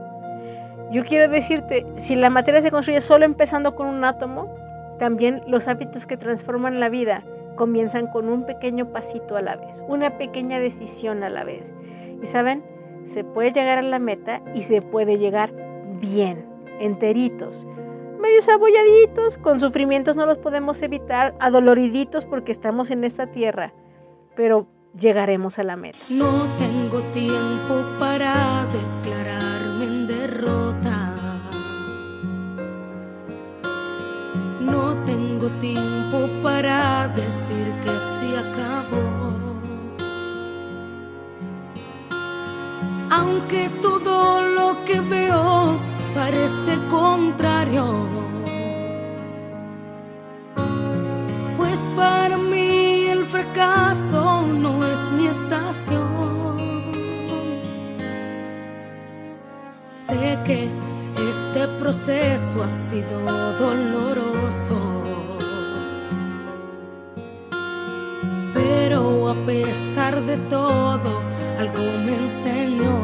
Yo 0.91 1.05
quiero 1.05 1.29
decirte, 1.29 1.87
si 1.97 2.15
la 2.15 2.31
materia 2.31 2.63
se 2.63 2.71
construye 2.71 3.01
solo 3.01 3.25
empezando 3.25 3.75
con 3.75 3.87
un 3.87 4.05
átomo, 4.05 4.55
también 4.99 5.43
los 5.47 5.69
hábitos 5.69 6.07
que 6.07 6.17
transforman 6.17 6.81
la 6.81 6.89
vida 6.89 7.25
comienzan 7.57 8.07
con 8.07 8.29
un 8.29 8.45
pequeño 8.47 8.93
pasito 8.93 9.37
a 9.37 9.43
la 9.43 9.57
vez, 9.57 9.83
una 9.89 10.19
pequeña 10.19 10.59
decisión 10.59 11.23
a 11.23 11.31
la 11.31 11.45
vez. 11.45 11.73
Y 12.23 12.27
saben, 12.27 12.65
se 13.05 13.25
puede 13.25 13.53
llegar 13.53 13.79
a 13.79 13.83
la 13.83 13.99
meta 13.99 14.43
y 14.55 14.63
se 14.63 14.83
puede 14.83 15.19
llegar 15.19 15.53
bien, 16.01 16.47
enteritos, 16.81 17.67
medios 18.21 18.49
abolladitos, 18.49 19.39
con 19.39 19.61
sufrimientos 19.61 20.17
no 20.17 20.25
los 20.27 20.39
podemos 20.39 20.81
evitar, 20.83 21.35
adoloriditos 21.41 22.25
porque 22.25 22.53
estamos 22.53 22.91
en 22.91 23.05
esta 23.05 23.27
tierra, 23.27 23.75
pero 24.35 24.67
llegaremos 24.99 25.59
a 25.59 25.65
la 25.65 25.77
meta. 25.77 25.99
No 26.09 26.47
tengo 26.59 27.01
tiempo 27.13 27.85
para 27.99 28.67
declararme 28.73 29.45
en 29.49 29.54
no 34.61 34.95
tengo 35.07 35.49
tiempo 35.61 36.19
para 36.43 37.09
decir 37.09 37.67
que 37.83 37.95
se 38.15 38.29
acabó. 38.45 39.33
Aunque 43.11 43.71
todo 43.81 44.43
lo 44.57 44.85
que 44.85 45.01
veo 45.01 45.79
parece 46.15 46.73
contrario. 46.91 47.87
Pues 51.57 51.79
para 51.97 52.37
mí 52.37 53.07
el 53.15 53.25
fracaso 53.25 54.24
proceso 61.85 62.63
ha 62.63 62.71
sido 62.89 63.19
doloroso. 63.59 64.79
Pero 68.55 69.29
a 69.29 69.35
pesar 69.45 70.15
de 70.23 70.39
todo, 70.57 71.11
algo 71.61 71.85
me 72.07 72.15
enseñó. 72.25 72.99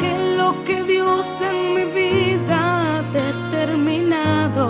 Que 0.00 0.12
lo 0.38 0.64
que 0.64 0.82
Dios 0.84 1.26
en 1.50 1.58
mi 1.76 1.84
vida 2.02 2.58
ha 2.96 3.02
determinado 3.22 4.64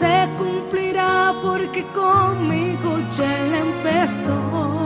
se 0.00 0.14
cumplirá 0.36 1.32
porque 1.40 1.82
conmigo 1.92 2.90
ya 3.16 3.34
empezó. 3.66 4.83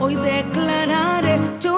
hoy 0.00 0.16
declararé 0.16 1.38
yo 1.60 1.75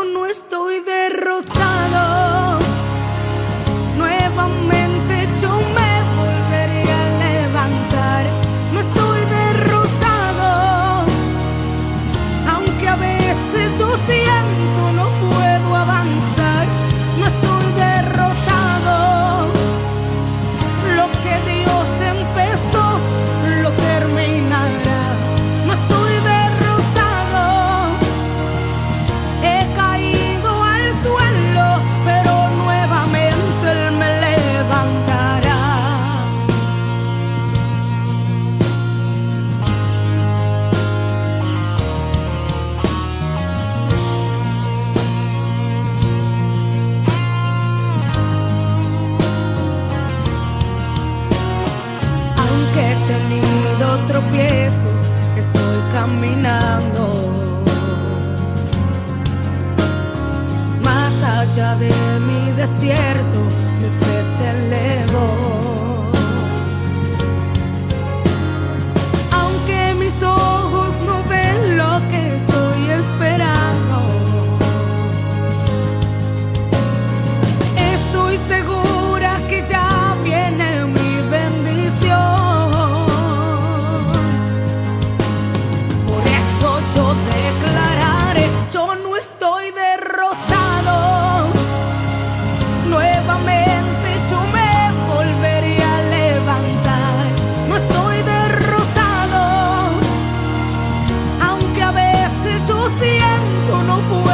know 104.01 104.28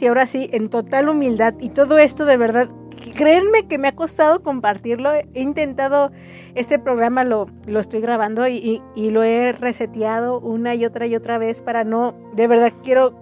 y 0.00 0.06
ahora 0.06 0.26
sí, 0.26 0.48
en 0.52 0.68
total 0.68 1.08
humildad 1.08 1.54
y 1.60 1.70
todo 1.70 1.98
esto 1.98 2.24
de 2.24 2.36
verdad, 2.36 2.68
créanme 3.16 3.66
que 3.68 3.78
me 3.78 3.88
ha 3.88 3.94
costado 3.94 4.42
compartirlo, 4.42 5.12
he 5.12 5.26
intentado, 5.34 6.10
este 6.54 6.78
programa 6.78 7.24
lo, 7.24 7.46
lo 7.66 7.80
estoy 7.80 8.00
grabando 8.00 8.46
y, 8.48 8.56
y, 8.56 8.82
y 8.94 9.10
lo 9.10 9.22
he 9.22 9.52
reseteado 9.52 10.40
una 10.40 10.74
y 10.74 10.84
otra 10.84 11.06
y 11.06 11.14
otra 11.14 11.38
vez 11.38 11.62
para 11.62 11.84
no, 11.84 12.14
de 12.34 12.46
verdad 12.46 12.72
quiero, 12.82 13.14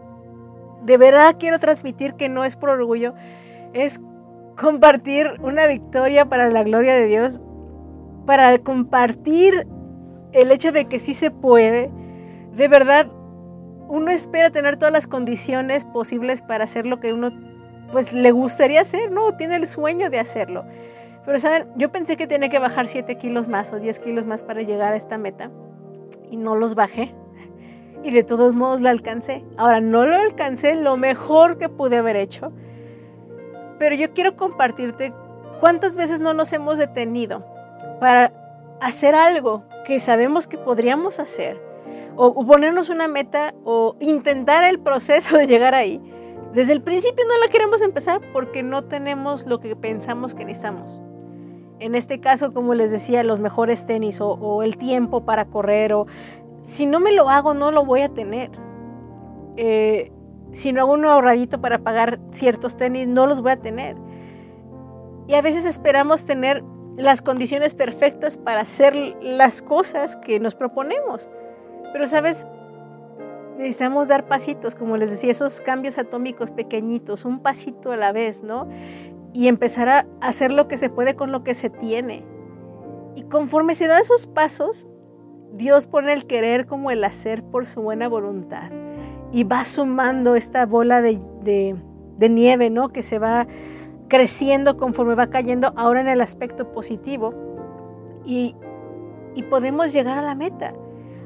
de 0.84 0.96
verdad 0.96 1.36
quiero 1.38 1.58
transmitir 1.58 2.14
que 2.14 2.28
no 2.28 2.44
es 2.44 2.56
por 2.56 2.70
orgullo, 2.70 3.14
es 3.72 4.00
compartir 4.56 5.32
una 5.42 5.66
victoria 5.66 6.26
para 6.26 6.50
la 6.50 6.62
gloria 6.62 6.94
de 6.94 7.06
Dios, 7.06 7.40
para 8.26 8.56
compartir 8.58 9.66
el 10.32 10.50
hecho 10.50 10.72
de 10.72 10.86
que 10.86 10.98
sí 10.98 11.12
se 11.12 11.30
puede, 11.30 11.90
de 12.52 12.68
verdad 12.68 13.08
uno 13.88 14.10
espera 14.10 14.50
tener 14.50 14.76
todas 14.76 14.92
las 14.92 15.06
condiciones 15.06 15.84
posibles 15.84 16.42
para 16.42 16.64
hacer 16.64 16.86
lo 16.86 17.00
que 17.00 17.12
uno 17.12 17.30
pues 17.92 18.12
le 18.12 18.32
gustaría 18.32 18.80
hacer, 18.80 19.10
¿no? 19.10 19.36
Tiene 19.36 19.56
el 19.56 19.66
sueño 19.66 20.10
de 20.10 20.18
hacerlo. 20.18 20.64
Pero, 21.24 21.38
¿saben? 21.38 21.68
Yo 21.76 21.90
pensé 21.90 22.16
que 22.16 22.26
tenía 22.26 22.48
que 22.48 22.58
bajar 22.58 22.88
7 22.88 23.16
kilos 23.16 23.48
más 23.48 23.72
o 23.72 23.78
10 23.78 23.98
kilos 24.00 24.26
más 24.26 24.42
para 24.42 24.62
llegar 24.62 24.92
a 24.92 24.96
esta 24.96 25.16
meta 25.16 25.50
y 26.30 26.36
no 26.36 26.54
los 26.54 26.74
bajé. 26.74 27.14
Y 28.02 28.10
de 28.10 28.22
todos 28.22 28.54
modos 28.54 28.80
la 28.80 28.90
alcancé. 28.90 29.44
Ahora, 29.56 29.80
no 29.80 30.04
lo 30.04 30.16
alcancé 30.16 30.74
lo 30.74 30.96
mejor 30.96 31.56
que 31.56 31.68
pude 31.68 31.96
haber 31.96 32.16
hecho. 32.16 32.52
Pero 33.78 33.94
yo 33.94 34.12
quiero 34.12 34.36
compartirte 34.36 35.14
cuántas 35.60 35.96
veces 35.96 36.20
no 36.20 36.34
nos 36.34 36.52
hemos 36.52 36.78
detenido 36.78 37.46
para 38.00 38.32
hacer 38.80 39.14
algo 39.14 39.64
que 39.86 40.00
sabemos 40.00 40.46
que 40.46 40.58
podríamos 40.58 41.18
hacer. 41.18 41.63
O, 42.16 42.46
ponernos 42.46 42.90
una 42.90 43.08
meta 43.08 43.54
o 43.64 43.96
intentar 44.00 44.64
el 44.64 44.78
proceso 44.78 45.36
de 45.36 45.46
llegar 45.46 45.74
ahí. 45.74 46.00
Desde 46.52 46.72
el 46.72 46.82
principio 46.82 47.24
no 47.26 47.38
la 47.44 47.50
queremos 47.50 47.82
empezar 47.82 48.20
porque 48.32 48.62
no 48.62 48.84
tenemos 48.84 49.46
lo 49.46 49.60
que 49.60 49.74
pensamos 49.74 50.34
que 50.34 50.44
necesitamos 50.44 51.04
en 51.80 51.94
este 51.94 52.20
caso, 52.20 52.52
como 52.52 52.74
les 52.74 52.90
decía, 52.90 53.22
los 53.24 53.40
mejores 53.40 53.84
tenis 53.84 54.20
o, 54.20 54.62
el 54.62 54.76
tiempo 54.76 55.24
para 55.24 55.46
correr 55.46 55.92
o 55.92 56.06
si 56.58 56.86
no 56.86 57.00
me 57.00 57.12
lo 57.12 57.28
hago 57.28 57.52
no 57.52 57.70
lo 57.70 57.84
voy 57.84 58.00
a 58.00 58.08
tener. 58.08 58.50
Eh, 59.56 60.10
si 60.52 60.72
no 60.72 60.80
hago 60.80 60.94
un 60.94 61.04
ahorradito 61.04 61.60
para 61.60 61.78
pagar 61.80 62.20
ciertos 62.32 62.76
tenis 62.76 63.06
no 63.08 63.26
los 63.26 63.42
voy 63.42 63.52
a 63.52 63.60
tener. 63.60 63.96
Y 65.26 65.34
a 65.34 65.42
veces 65.42 65.66
esperamos 65.66 66.24
tener 66.24 66.64
las 66.96 67.22
condiciones 67.22 67.74
perfectas 67.74 68.38
para 68.38 68.60
hacer 68.60 68.94
las 69.20 69.60
cosas 69.60 70.16
que 70.16 70.38
nos 70.40 70.54
proponemos. 70.54 71.28
Pero 71.94 72.06
sabes, 72.06 72.46
necesitamos 73.56 74.08
dar 74.08 74.26
pasitos, 74.26 74.74
como 74.74 74.98
les 74.98 75.10
decía, 75.10 75.30
esos 75.30 75.62
cambios 75.62 75.96
atómicos 75.96 76.50
pequeñitos, 76.50 77.24
un 77.24 77.40
pasito 77.40 77.92
a 77.92 77.96
la 77.96 78.12
vez, 78.12 78.42
¿no? 78.42 78.68
y 79.34 79.48
empezar 79.48 79.88
a 79.88 80.06
hacer 80.20 80.52
lo 80.52 80.68
que 80.68 80.78
se 80.78 80.88
puede 80.88 81.16
con 81.16 81.32
lo 81.32 81.42
que 81.42 81.54
se 81.54 81.68
tiene. 81.68 82.24
Y 83.16 83.24
conforme 83.24 83.74
se 83.74 83.88
dan 83.88 84.00
esos 84.00 84.28
pasos, 84.28 84.88
Dios 85.52 85.86
pone 85.86 86.12
el 86.12 86.26
querer 86.26 86.66
como 86.66 86.92
el 86.92 87.02
hacer 87.02 87.42
por 87.42 87.66
su 87.66 87.82
buena 87.82 88.08
voluntad. 88.08 88.70
Y 89.32 89.42
va 89.42 89.64
sumando 89.64 90.36
esta 90.36 90.64
bola 90.66 91.02
de, 91.02 91.18
nieve, 92.20 92.70
¿no? 92.70 92.90
Que 92.90 93.02
se 93.02 93.18
va 93.18 93.48
creciendo 94.08 94.76
conforme 94.76 95.16
va 95.16 95.26
cayendo 95.26 95.74
ahora 95.76 96.00
en 96.00 96.08
el 96.08 96.20
aspecto 96.20 96.70
positivo. 96.70 97.34
Y, 98.24 98.54
y 99.34 99.42
podemos 99.42 99.92
llegar 99.92 100.16
a 100.16 100.22
la 100.22 100.36
meta. 100.36 100.74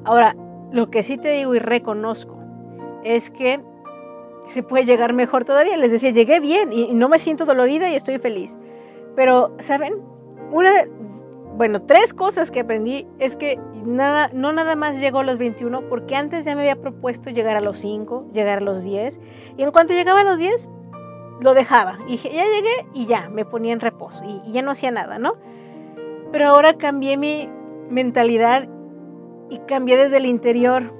Ahora, 0.04 0.34
lo 0.70 0.90
que 0.90 1.02
sí 1.02 1.18
te 1.18 1.32
digo 1.32 1.54
y 1.54 1.58
reconozco 1.58 2.38
es 3.04 3.30
que 3.30 3.60
se 4.46 4.62
puede 4.62 4.84
llegar 4.84 5.12
mejor 5.12 5.44
todavía. 5.44 5.76
Les 5.76 5.92
decía, 5.92 6.10
llegué 6.10 6.40
bien 6.40 6.72
y, 6.72 6.94
no 6.94 7.08
me 7.08 7.18
siento 7.18 7.44
dolorida 7.46 7.90
y 7.90 7.94
estoy 7.94 8.18
feliz. 8.18 8.58
Pero, 9.14 9.54
¿saben? 9.58 9.94
Una, 10.50 10.70
bueno, 11.56 11.82
tres 11.82 12.14
cosas 12.14 12.50
que 12.50 12.60
aprendí 12.60 13.06
es 13.18 13.36
que 13.36 13.58
nada, 13.84 14.30
no 14.32 14.52
nada 14.52 14.76
más 14.76 14.98
llegó 14.98 15.20
a 15.20 15.24
los 15.24 15.38
21, 15.38 15.88
porque 15.88 16.16
antes 16.16 16.44
ya 16.44 16.54
me 16.54 16.62
había 16.62 16.80
propuesto 16.80 17.30
llegar 17.30 17.56
a 17.56 17.60
los 17.60 17.78
5, 17.78 18.28
llegar 18.32 18.58
a 18.58 18.60
los 18.62 18.84
10, 18.84 19.20
y 19.56 19.62
en 19.62 19.70
cuanto 19.70 19.92
llegaba 19.92 20.20
a 20.20 20.24
los 20.24 20.38
10, 20.38 20.70
lo 21.40 21.54
dejaba. 21.54 21.98
Y 22.08 22.16
ya 22.16 22.44
llegué 22.44 22.86
y 22.94 23.06
ya, 23.06 23.28
me 23.28 23.44
ponía 23.44 23.72
en 23.72 23.80
reposo 23.80 24.24
y, 24.24 24.48
y 24.48 24.52
ya 24.52 24.62
no 24.62 24.70
hacía 24.70 24.90
nada, 24.90 25.18
¿no? 25.18 25.34
Pero 26.32 26.48
ahora 26.48 26.76
cambié 26.78 27.16
mi 27.16 27.48
mentalidad 27.90 28.68
y 29.50 29.58
cambié 29.60 29.96
desde 29.96 30.18
el 30.18 30.26
interior 30.26 30.92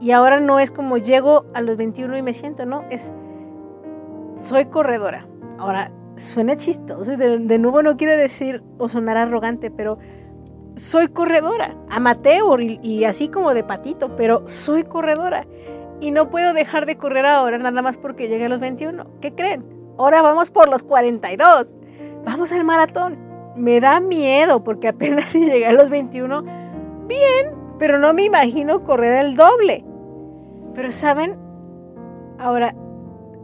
y 0.00 0.10
ahora 0.10 0.40
no 0.40 0.58
es 0.58 0.70
como 0.70 0.98
llego 0.98 1.46
a 1.54 1.60
los 1.60 1.76
21 1.76 2.16
y 2.16 2.22
me 2.22 2.34
siento, 2.34 2.66
no, 2.66 2.84
es 2.90 3.12
soy 4.36 4.66
corredora. 4.66 5.28
Ahora, 5.58 5.92
suena 6.16 6.56
chistoso, 6.56 7.16
de, 7.16 7.38
de 7.38 7.58
nuevo 7.58 7.82
no 7.82 7.96
quiero 7.96 8.16
decir 8.16 8.62
o 8.78 8.88
sonar 8.88 9.16
arrogante, 9.16 9.70
pero 9.70 9.98
soy 10.76 11.08
corredora, 11.08 11.76
amateur 11.90 12.60
y, 12.60 12.80
y 12.82 13.04
así 13.04 13.28
como 13.28 13.54
de 13.54 13.62
patito, 13.62 14.16
pero 14.16 14.48
soy 14.48 14.84
corredora. 14.84 15.46
Y 16.00 16.10
no 16.10 16.30
puedo 16.30 16.52
dejar 16.52 16.84
de 16.86 16.96
correr 16.96 17.26
ahora 17.26 17.58
nada 17.58 17.80
más 17.80 17.96
porque 17.96 18.26
llegué 18.26 18.46
a 18.46 18.48
los 18.48 18.58
21. 18.58 19.06
¿Qué 19.20 19.34
creen? 19.34 19.64
Ahora 19.98 20.20
vamos 20.20 20.50
por 20.50 20.68
los 20.68 20.82
42. 20.82 21.76
Vamos 22.24 22.50
al 22.50 22.64
maratón. 22.64 23.18
Me 23.54 23.80
da 23.80 24.00
miedo 24.00 24.64
porque 24.64 24.88
apenas 24.88 25.28
si 25.30 25.44
llegué 25.44 25.66
a 25.66 25.72
los 25.72 25.90
21, 25.90 26.42
bien, 27.06 27.61
pero 27.82 27.98
no 27.98 28.12
me 28.12 28.22
imagino 28.22 28.84
correr 28.84 29.26
el 29.26 29.34
doble. 29.34 29.84
Pero 30.72 30.92
saben, 30.92 31.36
ahora, 32.38 32.76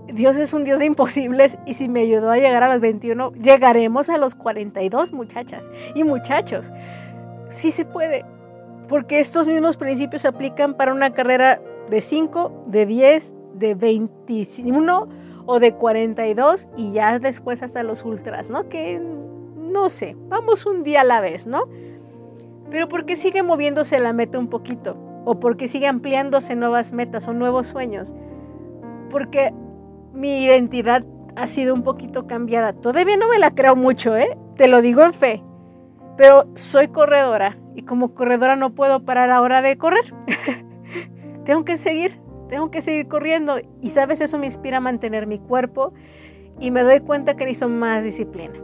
Dios 0.06 0.36
es 0.36 0.52
un 0.52 0.62
Dios 0.62 0.78
de 0.78 0.84
imposibles 0.84 1.58
y 1.66 1.74
si 1.74 1.88
me 1.88 2.02
ayudó 2.02 2.30
a 2.30 2.36
llegar 2.36 2.62
a 2.62 2.72
los 2.72 2.80
21, 2.80 3.32
llegaremos 3.32 4.08
a 4.08 4.16
los 4.16 4.36
42 4.36 5.12
muchachas 5.12 5.72
y 5.96 6.04
muchachos. 6.04 6.70
Sí 7.48 7.72
se 7.72 7.84
puede, 7.84 8.24
porque 8.88 9.18
estos 9.18 9.48
mismos 9.48 9.76
principios 9.76 10.22
se 10.22 10.28
aplican 10.28 10.74
para 10.74 10.92
una 10.92 11.10
carrera 11.10 11.60
de 11.90 12.00
5, 12.00 12.66
de 12.68 12.86
10, 12.86 13.34
de 13.54 13.74
21 13.74 15.08
o 15.46 15.58
de 15.58 15.74
42 15.74 16.68
y 16.76 16.92
ya 16.92 17.18
después 17.18 17.60
hasta 17.64 17.82
los 17.82 18.04
ultras, 18.04 18.50
¿no? 18.50 18.68
Que 18.68 19.00
no 19.00 19.88
sé, 19.88 20.16
vamos 20.28 20.64
un 20.64 20.84
día 20.84 21.00
a 21.00 21.04
la 21.04 21.20
vez, 21.20 21.48
¿no? 21.48 21.64
Pero 22.70 22.88
porque 22.88 23.16
sigue 23.16 23.42
moviéndose 23.42 23.98
la 23.98 24.12
meta 24.12 24.38
un 24.38 24.48
poquito 24.48 24.96
o 25.24 25.40
porque 25.40 25.68
sigue 25.68 25.86
ampliándose 25.86 26.56
nuevas 26.56 26.92
metas 26.92 27.28
o 27.28 27.32
nuevos 27.32 27.66
sueños. 27.66 28.14
Porque 29.10 29.52
mi 30.12 30.44
identidad 30.44 31.04
ha 31.36 31.46
sido 31.46 31.74
un 31.74 31.82
poquito 31.82 32.26
cambiada. 32.26 32.72
Todavía 32.72 33.16
no 33.16 33.28
me 33.28 33.38
la 33.38 33.50
creo 33.52 33.76
mucho, 33.76 34.16
¿eh? 34.16 34.36
Te 34.56 34.68
lo 34.68 34.82
digo 34.82 35.04
en 35.04 35.14
fe. 35.14 35.42
Pero 36.16 36.48
soy 36.54 36.88
corredora 36.88 37.58
y 37.74 37.82
como 37.82 38.12
corredora 38.12 38.56
no 38.56 38.74
puedo 38.74 39.04
parar 39.04 39.30
ahora 39.30 39.62
de 39.62 39.78
correr. 39.78 40.12
tengo 41.44 41.64
que 41.64 41.76
seguir, 41.76 42.20
tengo 42.48 42.70
que 42.70 42.80
seguir 42.80 43.06
corriendo. 43.06 43.58
Y 43.80 43.90
sabes, 43.90 44.20
eso 44.20 44.36
me 44.38 44.46
inspira 44.46 44.78
a 44.78 44.80
mantener 44.80 45.26
mi 45.26 45.38
cuerpo 45.38 45.92
y 46.58 46.70
me 46.70 46.82
doy 46.82 47.00
cuenta 47.00 47.36
que 47.36 47.44
necesito 47.44 47.68
más 47.68 48.02
disciplina. 48.02 48.54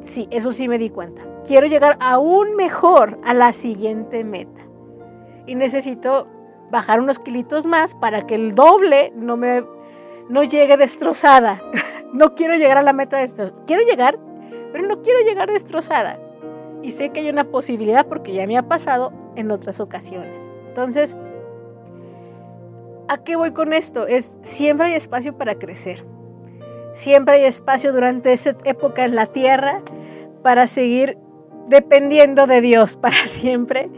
Sí, 0.00 0.28
eso 0.30 0.52
sí 0.52 0.68
me 0.68 0.78
di 0.78 0.90
cuenta. 0.90 1.22
Quiero 1.48 1.66
llegar 1.66 1.96
aún 1.98 2.56
mejor 2.56 3.18
a 3.24 3.32
la 3.32 3.54
siguiente 3.54 4.22
meta 4.22 4.60
y 5.46 5.54
necesito 5.54 6.28
bajar 6.70 7.00
unos 7.00 7.18
kilitos 7.18 7.64
más 7.64 7.94
para 7.94 8.26
que 8.26 8.34
el 8.34 8.54
doble 8.54 9.14
no 9.16 9.38
me 9.38 9.64
no 10.28 10.44
llegue 10.44 10.76
destrozada. 10.76 11.62
no 12.12 12.34
quiero 12.34 12.54
llegar 12.56 12.76
a 12.76 12.82
la 12.82 12.92
meta 12.92 13.16
destrozada. 13.16 13.64
Quiero 13.66 13.82
llegar, 13.82 14.18
pero 14.72 14.86
no 14.86 15.00
quiero 15.00 15.20
llegar 15.20 15.50
destrozada. 15.50 16.20
Y 16.82 16.90
sé 16.90 17.08
que 17.08 17.20
hay 17.20 17.30
una 17.30 17.44
posibilidad 17.44 18.06
porque 18.06 18.34
ya 18.34 18.46
me 18.46 18.58
ha 18.58 18.68
pasado 18.68 19.14
en 19.34 19.50
otras 19.50 19.80
ocasiones. 19.80 20.46
Entonces, 20.66 21.16
¿a 23.08 23.24
qué 23.24 23.36
voy 23.36 23.52
con 23.52 23.72
esto? 23.72 24.06
Es 24.06 24.38
siempre 24.42 24.88
hay 24.88 24.96
espacio 24.96 25.38
para 25.38 25.54
crecer. 25.54 26.04
Siempre 26.92 27.36
hay 27.36 27.44
espacio 27.44 27.94
durante 27.94 28.34
esa 28.34 28.54
época 28.64 29.06
en 29.06 29.14
la 29.14 29.24
tierra 29.24 29.80
para 30.42 30.66
seguir 30.66 31.16
dependiendo 31.68 32.46
de 32.46 32.60
Dios 32.60 32.96
para 33.00 33.26
siempre 33.26 33.90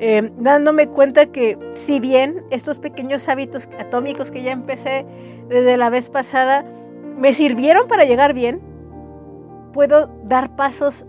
eh, 0.00 0.30
dándome 0.36 0.88
cuenta 0.88 1.26
que 1.26 1.58
si 1.74 1.98
bien 1.98 2.44
estos 2.50 2.78
pequeños 2.78 3.28
hábitos 3.28 3.68
atómicos 3.80 4.30
que 4.30 4.42
ya 4.42 4.52
empecé 4.52 5.04
desde 5.48 5.76
la 5.76 5.90
vez 5.90 6.08
pasada 6.08 6.64
me 7.16 7.34
sirvieron 7.34 7.88
para 7.88 8.04
llegar 8.04 8.32
bien, 8.32 8.60
puedo 9.72 10.08
dar 10.22 10.54
pasos 10.54 11.04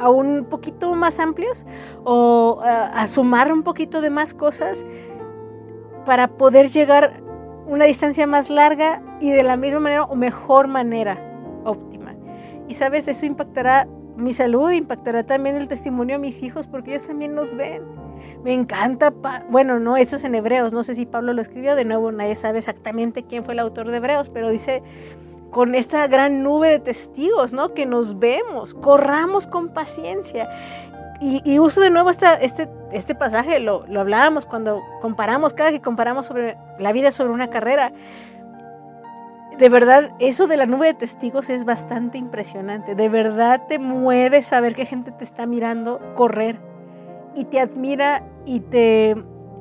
a 0.00 0.10
un 0.10 0.46
poquito 0.46 0.94
más 0.96 1.20
amplios 1.20 1.64
o 2.04 2.60
a, 2.64 3.06
sumar 3.06 3.52
un 3.52 3.62
poquito 3.62 4.00
de 4.00 4.10
más 4.10 4.34
cosas 4.34 4.84
para 6.04 6.26
poder 6.26 6.68
llegar 6.68 7.22
una 7.66 7.84
distancia 7.84 8.26
más 8.26 8.50
larga 8.50 9.00
y 9.20 9.30
de 9.30 9.44
la 9.44 9.56
misma 9.56 9.78
manera 9.78 10.04
o 10.04 10.16
mejor 10.16 10.66
manera 10.66 11.16
óptima. 11.64 12.16
Y 12.66 12.74
sabes, 12.74 13.06
eso 13.06 13.24
impactará 13.24 13.86
mi 14.16 14.32
salud, 14.32 14.70
impactará 14.70 15.24
también 15.24 15.56
el 15.56 15.68
testimonio 15.68 16.16
de 16.16 16.20
mis 16.20 16.42
hijos 16.42 16.66
porque 16.66 16.90
ellos 16.90 17.06
también 17.06 17.34
nos 17.34 17.54
ven. 17.54 17.82
Me 18.44 18.52
encanta, 18.52 19.12
bueno, 19.48 19.78
no, 19.78 19.96
eso 19.96 20.16
es 20.16 20.24
en 20.24 20.34
Hebreos, 20.34 20.72
no 20.72 20.82
sé 20.82 20.94
si 20.94 21.06
Pablo 21.06 21.32
lo 21.32 21.42
escribió, 21.42 21.74
de 21.74 21.84
nuevo 21.84 22.12
nadie 22.12 22.34
sabe 22.34 22.58
exactamente 22.58 23.24
quién 23.24 23.44
fue 23.44 23.54
el 23.54 23.60
autor 23.60 23.90
de 23.90 23.96
Hebreos, 23.96 24.30
pero 24.30 24.50
dice, 24.50 24.82
con 25.50 25.74
esta 25.74 26.06
gran 26.08 26.42
nube 26.42 26.70
de 26.70 26.80
testigos, 26.80 27.52
¿no? 27.52 27.74
Que 27.74 27.86
nos 27.86 28.18
vemos, 28.18 28.74
corramos 28.74 29.46
con 29.46 29.68
paciencia. 29.68 30.48
Y, 31.20 31.60
uso 31.60 31.80
de 31.80 31.90
nuevo 31.90 32.10
esta, 32.10 32.34
este, 32.34 32.68
este 32.90 33.14
pasaje, 33.14 33.60
lo, 33.60 33.86
lo 33.86 34.00
hablábamos 34.00 34.44
cuando 34.44 34.82
comparamos, 35.00 35.52
cada 35.52 35.70
que 35.70 35.80
comparamos 35.80 36.26
sobre 36.26 36.56
la 36.80 36.90
vida 36.90 37.12
sobre 37.12 37.32
una 37.32 37.48
carrera, 37.48 37.92
de 39.58 39.68
verdad, 39.68 40.14
eso 40.18 40.46
de 40.46 40.56
la 40.56 40.66
nube 40.66 40.86
de 40.86 40.94
testigos 40.94 41.48
es 41.48 41.64
bastante 41.64 42.18
impresionante. 42.18 42.94
De 42.94 43.08
verdad 43.08 43.66
te 43.68 43.78
mueve 43.78 44.42
saber 44.42 44.74
que 44.74 44.86
gente 44.86 45.12
te 45.12 45.24
está 45.24 45.46
mirando 45.46 46.00
correr 46.14 46.58
y 47.34 47.44
te 47.44 47.60
admira 47.60 48.24
y 48.44 48.60
te 48.60 49.16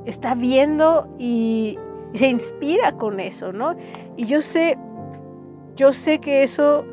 está 0.05 0.35
viendo 0.35 1.13
y, 1.17 1.77
se 2.13 2.27
inspira 2.27 2.97
con 2.97 3.21
eso, 3.21 3.53
¿no? 3.53 3.73
Y 4.17 4.25
yo 4.25 4.41
sé, 4.41 4.77
yo 5.77 5.93
sé 5.93 6.19
que 6.19 6.43
eso 6.43 6.85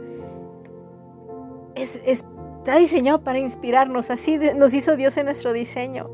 es, 1.75 2.01
está 2.05 2.77
diseñado 2.77 3.25
para 3.25 3.41
inspirarnos, 3.41 4.11
así 4.11 4.39
nos 4.55 4.75
hizo 4.75 4.95
Dios 4.95 5.17
en 5.17 5.25
nuestro 5.25 5.53
diseño. 5.53 6.09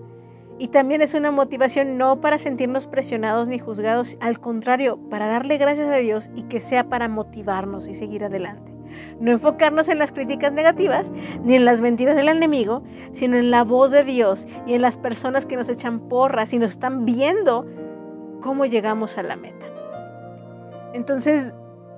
Y 0.58 0.68
también 0.68 1.02
es 1.02 1.14
una 1.14 1.30
motivación 1.32 1.98
no 1.98 2.20
para 2.20 2.38
sentirnos 2.38 2.86
presionados 2.86 3.48
ni 3.48 3.58
juzgados, 3.58 4.16
al 4.20 4.38
contrario, 4.38 4.98
para 5.10 5.26
darle 5.26 5.58
gracias 5.58 5.88
a 5.88 5.96
Dios 5.96 6.30
y 6.36 6.44
que 6.44 6.60
sea 6.60 6.88
para 6.88 7.08
motivarnos 7.08 7.88
y 7.88 7.94
seguir 7.94 8.24
adelante. 8.24 8.72
No 9.18 9.32
enfocarnos 9.32 9.88
en 9.88 9.98
las 9.98 10.12
críticas 10.12 10.52
negativas 10.52 11.12
ni 11.42 11.56
en 11.56 11.64
las 11.64 11.80
mentiras 11.80 12.14
del 12.14 12.28
enemigo, 12.28 12.82
sino 13.10 13.36
en 13.36 13.50
la 13.50 13.64
voz 13.64 13.90
de 13.90 14.04
Dios 14.04 14.46
y 14.66 14.74
en 14.74 14.82
las 14.82 14.96
personas 14.96 15.46
que 15.46 15.56
nos 15.56 15.68
echan 15.68 16.08
porras 16.08 16.52
y 16.52 16.58
nos 16.58 16.72
están 16.72 17.04
viendo 17.04 17.66
cómo 18.40 18.66
llegamos 18.66 19.18
a 19.18 19.22
la 19.22 19.36
meta. 19.36 19.66
Entonces, 20.92 21.54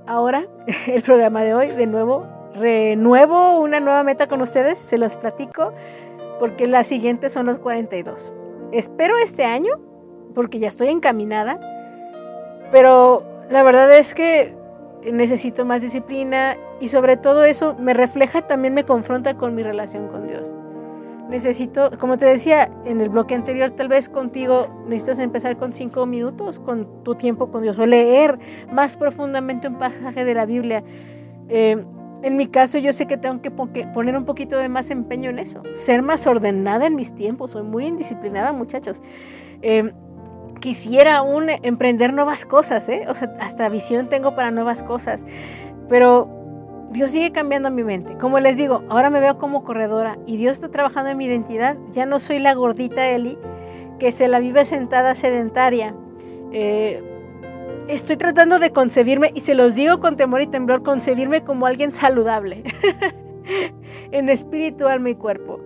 ahora 0.07 0.47
el 0.87 1.03
programa 1.03 1.43
de 1.43 1.55
hoy, 1.55 1.69
de 1.69 1.87
nuevo, 1.87 2.27
renuevo 2.55 3.59
una 3.59 3.81
nueva 3.81 4.03
meta 4.03 4.29
con 4.29 4.41
ustedes, 4.41 4.79
se 4.79 4.97
las 4.97 5.19
platico, 5.19 5.73
porque 6.39 6.67
la 6.67 6.85
siguiente 6.85 7.29
son 7.31 7.47
los 7.47 7.59
42. 7.59 8.33
Espero 8.73 9.19
este 9.19 9.45
año, 9.45 9.73
porque 10.35 10.59
ya 10.59 10.69
estoy 10.69 10.89
encaminada, 10.89 11.59
pero 12.73 13.23
la 13.51 13.63
verdad 13.63 13.97
es 13.97 14.15
que 14.15 14.55
necesito 15.13 15.65
más 15.65 15.83
disciplina 15.83 16.57
y 16.81 16.89
sobre 16.89 17.17
todo 17.17 17.45
eso 17.45 17.77
me 17.79 17.95
refleja, 17.95 18.47
también 18.47 18.75
me 18.75 18.85
confronta 18.85 19.37
con 19.37 19.55
mi 19.55 19.63
relación 19.63 20.09
con 20.09 20.27
Dios. 20.27 20.53
Necesito, 21.29 21.91
como 21.99 22.19
te 22.19 22.27
decía 22.27 22.71
en 22.85 23.01
el 23.01 23.09
bloque 23.09 23.35
anterior, 23.35 23.71
tal 23.71 23.89
vez 23.89 24.09
contigo 24.09 24.69
necesitas 24.87 25.19
empezar 25.19 25.57
con 25.57 25.73
cinco 25.73 26.07
minutos 26.07 26.61
con 26.61 27.03
tu 27.03 27.17
tiempo 27.17 27.51
con 27.51 27.63
Dios 27.63 27.79
o 27.79 27.87
leer 27.87 28.39
más 28.73 28.97
profundamente 28.97 29.67
un 29.67 29.77
pasaje 29.77 30.25
de 30.25 30.35
la 30.35 30.47
Biblia. 30.47 30.85
Eh, 31.49 31.85
en 32.27 32.37
mi 32.37 32.49
caso, 32.49 32.79
yo 32.79 32.93
sé 32.93 33.07
que 33.07 33.17
tengo 33.17 33.41
que 33.41 33.53
poner 33.53 34.17
un 34.17 34.25
poquito 34.25 34.57
de 34.59 34.69
más 34.69 34.91
empeño 34.91 35.31
en 35.31 35.39
eso, 35.39 35.63
ser 35.75 36.03
más 36.03 36.27
ordenada 36.27 36.87
en 36.87 36.97
mis 36.97 37.15
tiempos. 37.15 37.53
Soy 37.53 37.63
muy 37.63 37.87
indisciplinada, 37.87 38.53
muchachos. 38.53 39.01
Eh, 39.63 39.93
quisiera 40.61 41.19
aún 41.19 41.49
emprender 41.49 42.13
nuevas 42.13 42.45
cosas, 42.45 42.89
¿eh? 42.89 43.05
O 43.09 43.15
sea, 43.15 43.33
hasta 43.41 43.69
visión 43.69 44.09
tengo 44.09 44.35
para 44.35 44.51
nuevas 44.51 44.83
cosas. 44.83 45.25
Pero 45.89 46.29
Dios 46.91 47.13
sigue 47.13 47.31
cambiando 47.31 47.71
mi 47.71 47.85
mente. 47.85 48.19
Como 48.19 48.41
les 48.41 48.57
digo, 48.57 48.83
ahora 48.89 49.09
me 49.09 49.21
veo 49.21 49.39
como 49.39 49.63
corredora 49.63 50.19
y 50.27 50.37
Dios 50.37 50.57
está 50.57 50.69
trabajando 50.69 51.11
en 51.11 51.19
mi 51.19 51.27
identidad. 51.27 51.77
Ya 51.93 52.07
no 52.07 52.19
soy 52.19 52.41
la 52.41 52.55
gordita 52.55 53.09
Eli 53.09 53.39
que 54.01 54.11
se 54.11 54.27
la 54.27 54.41
vive 54.41 54.65
sentada 54.65 55.15
sedentaria. 55.15 55.95
Eh, 56.51 57.16
estoy 57.89 58.17
tratando 58.17 58.59
de 58.59 58.73
concebirme, 58.73 59.33
y 59.35 59.41
se 59.41 59.55
los 59.55 59.75
digo 59.75 60.01
con 60.01 60.17
temor 60.17 60.43
y 60.43 60.47
temblor, 60.47 60.83
concebirme 60.83 61.45
como 61.45 61.67
alguien 61.67 61.93
saludable, 61.93 62.65
en 64.11 64.29
espíritu, 64.29 64.87
alma 64.87 65.11
y 65.11 65.15
cuerpo. 65.15 65.61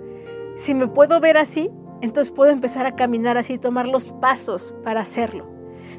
Si 0.57 0.75
me 0.75 0.87
puedo 0.87 1.21
ver 1.21 1.37
así, 1.37 1.71
entonces 2.01 2.33
puedo 2.33 2.51
empezar 2.51 2.87
a 2.87 2.97
caminar 2.97 3.37
así, 3.39 3.59
tomar 3.59 3.87
los 3.87 4.13
pasos 4.13 4.75
para 4.85 5.01
hacerlo. 5.01 5.47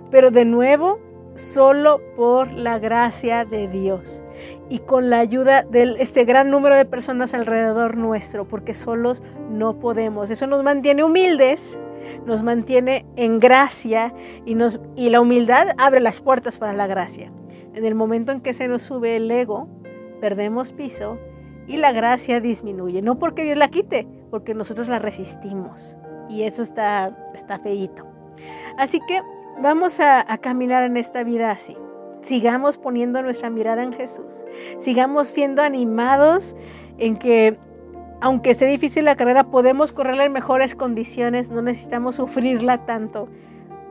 Pero 0.10 0.32
de 0.32 0.46
nuevo, 0.46 1.00
solo 1.36 2.02
por 2.16 2.52
la 2.52 2.80
gracia 2.80 3.46
de 3.46 3.68
Dios 3.68 4.24
y 4.70 4.80
con 4.80 5.10
la 5.10 5.20
ayuda 5.20 5.64
de 5.64 5.96
este 6.00 6.26
gran 6.26 6.50
número 6.50 6.76
de 6.76 6.86
personas 6.86 7.34
alrededor 7.34 7.98
nuestro, 7.98 8.48
porque 8.48 8.74
solos 8.74 9.24
no 9.50 9.80
podemos. 9.80 10.32
Eso 10.32 10.48
nos 10.48 10.64
mantiene 10.64 11.04
humildes, 11.04 11.78
nos 12.26 12.44
mantiene 12.44 13.06
en 13.16 13.40
gracia 13.40 14.14
y, 14.46 14.56
nos, 14.56 14.80
y 14.96 15.10
la 15.10 15.22
humildad 15.22 15.70
abre 15.78 16.00
las 16.00 16.22
puertas 16.22 16.58
para 16.58 16.74
la 16.74 16.88
gracia. 16.88 17.32
En 17.74 17.86
el 17.86 17.96
momento 17.96 18.32
en 18.32 18.42
que 18.42 18.54
se 18.54 18.68
nos 18.68 18.82
sube 18.82 19.16
el 19.16 19.30
ego, 19.32 19.68
perdemos 20.20 20.74
piso 20.74 21.18
y 21.68 21.78
la 21.78 21.92
gracia 21.92 22.40
disminuye. 22.40 23.02
No 23.02 23.18
porque 23.18 23.44
Dios 23.44 23.58
la 23.58 23.70
quite, 23.70 24.08
porque 24.30 24.54
nosotros 24.54 24.88
la 24.88 25.00
resistimos. 25.00 25.98
Y 26.30 26.44
eso 26.44 26.62
está, 26.62 27.18
está 27.34 27.60
feíto. 27.60 28.06
Así 28.78 29.00
que 29.08 29.22
vamos 29.62 30.00
a, 30.00 30.32
a 30.32 30.38
caminar 30.38 30.84
en 30.84 30.98
esta 30.98 31.24
vida 31.24 31.52
así. 31.52 31.78
Sigamos 32.22 32.78
poniendo 32.78 33.22
nuestra 33.22 33.50
mirada 33.50 33.84
en 33.84 33.94
Jesús. 33.94 34.46
Sigamos 34.78 35.28
siendo 35.28 35.62
animados 35.62 36.56
en 36.98 37.18
que 37.18 37.58
aunque 38.22 38.54
sea 38.54 38.68
difícil 38.68 39.06
la 39.06 39.16
carrera, 39.16 39.46
podemos 39.46 39.92
correrla 39.92 40.26
en 40.26 40.32
mejores 40.32 40.76
condiciones, 40.76 41.50
no 41.50 41.64
necesitamos 41.64 42.16
sufrirla 42.16 42.86
tanto 42.86 43.28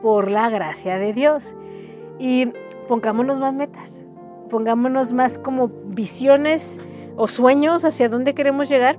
por 0.01 0.31
la 0.31 0.49
gracia 0.49 0.97
de 0.97 1.11
Dios. 1.11 1.55
Y 2.17 2.53
pongámonos 2.87 3.39
más 3.39 3.53
metas, 3.53 4.01
pongámonos 4.49 5.11
más 5.11 5.37
como 5.37 5.67
visiones 5.67 6.79
o 7.17 7.27
sueños 7.27 7.83
hacia 7.83 8.07
dónde 8.07 8.33
queremos 8.33 8.69
llegar. 8.69 8.97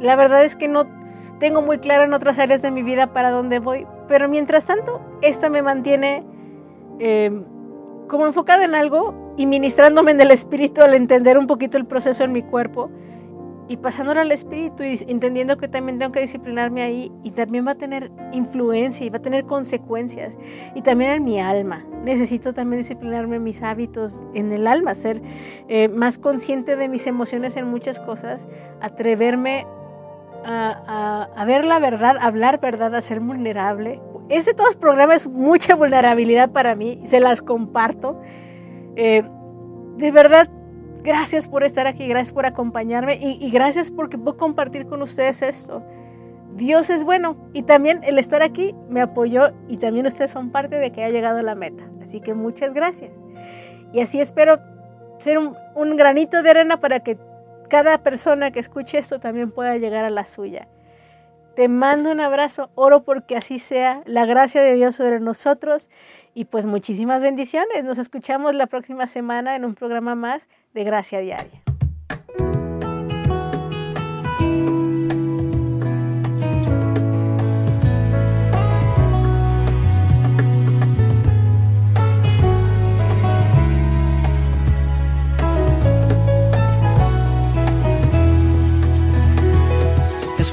La 0.00 0.16
verdad 0.16 0.44
es 0.44 0.56
que 0.56 0.66
no 0.66 0.86
tengo 1.38 1.62
muy 1.62 1.78
claro 1.78 2.02
en 2.02 2.14
otras 2.14 2.40
áreas 2.40 2.62
de 2.62 2.72
mi 2.72 2.82
vida 2.82 3.12
para 3.12 3.30
dónde 3.30 3.60
voy, 3.60 3.86
pero 4.08 4.28
mientras 4.28 4.66
tanto, 4.66 5.00
esta 5.22 5.50
me 5.50 5.62
mantiene 5.62 6.24
eh, 6.98 7.30
como 8.08 8.26
enfocada 8.26 8.64
en 8.64 8.74
algo 8.74 9.34
y 9.36 9.46
ministrándome 9.46 10.10
en 10.10 10.20
el 10.20 10.32
espíritu 10.32 10.82
al 10.82 10.94
entender 10.94 11.38
un 11.38 11.46
poquito 11.46 11.78
el 11.78 11.86
proceso 11.86 12.24
en 12.24 12.32
mi 12.32 12.42
cuerpo 12.42 12.90
y 13.68 13.78
pasándolo 13.78 14.20
al 14.20 14.30
espíritu 14.32 14.82
y 14.82 14.98
entendiendo 15.08 15.56
que 15.56 15.68
también 15.68 15.98
tengo 15.98 16.12
que 16.12 16.20
disciplinarme 16.20 16.82
ahí 16.82 17.12
y 17.22 17.30
también 17.30 17.66
va 17.66 17.72
a 17.72 17.74
tener 17.76 18.10
influencia 18.32 19.06
y 19.06 19.10
va 19.10 19.18
a 19.18 19.22
tener 19.22 19.44
consecuencias 19.44 20.38
y 20.74 20.82
también 20.82 21.10
en 21.12 21.24
mi 21.24 21.40
alma. 21.40 21.84
Necesito 22.04 22.52
también 22.52 22.82
disciplinarme 22.82 23.36
en 23.36 23.42
mis 23.42 23.62
hábitos, 23.62 24.22
en 24.34 24.52
el 24.52 24.66
alma, 24.66 24.94
ser 24.94 25.22
eh, 25.68 25.88
más 25.88 26.18
consciente 26.18 26.76
de 26.76 26.88
mis 26.88 27.06
emociones 27.06 27.56
en 27.56 27.66
muchas 27.66 28.00
cosas, 28.00 28.46
atreverme 28.80 29.66
a, 30.44 31.28
a, 31.34 31.44
ver 31.46 31.64
la 31.64 31.78
verdad, 31.78 32.16
hablar 32.20 32.60
verdad, 32.60 32.94
a 32.94 33.00
ser 33.00 33.20
vulnerable. 33.20 34.00
Ese 34.28 34.52
todo 34.52 34.66
programa 34.78 35.14
es 35.14 35.26
mucha 35.26 35.74
vulnerabilidad 35.74 36.50
para 36.50 36.74
mí, 36.74 37.00
se 37.04 37.20
las 37.20 37.40
comparto. 37.40 38.20
Eh, 38.96 39.22
de 39.96 40.10
verdad, 40.10 40.48
Gracias 41.04 41.48
por 41.48 41.64
estar 41.64 41.86
aquí, 41.86 42.08
gracias 42.08 42.32
por 42.32 42.46
acompañarme 42.46 43.18
y, 43.20 43.50
gracias 43.50 43.90
porque 43.90 44.16
puedo 44.16 44.38
compartir 44.38 44.86
con 44.86 45.02
ustedes 45.02 45.42
esto. 45.42 45.84
Dios 46.52 46.88
es 46.88 47.04
bueno 47.04 47.36
y 47.52 47.64
también 47.64 48.02
el 48.04 48.18
estar 48.18 48.42
aquí 48.42 48.74
me 48.88 49.02
apoyó 49.02 49.52
y 49.68 49.76
también 49.76 50.06
ustedes 50.06 50.30
son 50.30 50.50
parte 50.50 50.78
de 50.78 50.92
que 50.92 51.04
haya 51.04 51.12
llegado 51.12 51.40
a 51.40 51.42
la 51.42 51.54
meta. 51.54 51.84
Así 52.00 52.22
que 52.22 52.32
muchas 52.32 52.72
gracias. 52.72 53.20
Y 53.92 54.00
así 54.00 54.18
espero 54.18 54.60
ser 55.18 55.36
un, 55.36 55.54
un 55.74 55.94
granito 55.96 56.42
de 56.42 56.48
arena 56.48 56.80
para 56.80 57.00
que 57.00 57.18
cada 57.68 57.98
persona 57.98 58.50
que 58.50 58.60
escuche 58.60 58.96
esto 58.96 59.20
también 59.20 59.50
pueda 59.50 59.76
llegar 59.76 60.06
a 60.06 60.10
la 60.10 60.24
suya. 60.24 60.68
Te 61.56 61.68
mando 61.68 62.10
un 62.10 62.20
abrazo, 62.20 62.70
oro 62.74 63.04
porque 63.04 63.36
así 63.36 63.60
sea, 63.60 64.02
la 64.06 64.26
gracia 64.26 64.60
de 64.60 64.74
Dios 64.74 64.96
sobre 64.96 65.20
nosotros 65.20 65.88
y 66.34 66.46
pues 66.46 66.66
muchísimas 66.66 67.22
bendiciones. 67.22 67.84
Nos 67.84 67.98
escuchamos 67.98 68.56
la 68.56 68.66
próxima 68.66 69.06
semana 69.06 69.54
en 69.54 69.64
un 69.64 69.74
programa 69.74 70.16
más 70.16 70.48
de 70.74 70.82
Gracia 70.82 71.20
Diaria. 71.20 71.62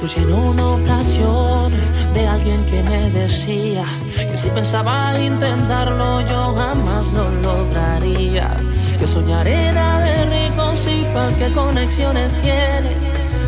Escuché 0.02 0.22
en 0.22 0.32
una 0.32 0.66
ocasión 0.66 1.70
de 2.12 2.26
alguien 2.26 2.66
que 2.66 2.82
me 2.82 3.08
decía 3.10 3.84
que 4.16 4.36
si 4.36 4.48
pensaba 4.48 5.16
intentarlo 5.16 6.22
yo 6.22 6.56
jamás 6.56 7.12
lo 7.12 7.30
lograría. 7.30 8.56
Que 8.98 9.06
soñar 9.06 9.46
era 9.46 10.00
de 10.00 10.24
ricos 10.24 10.88
y 10.88 11.04
para 11.14 11.30
que 11.36 11.52
conexiones 11.52 12.36
tiene, 12.36 12.96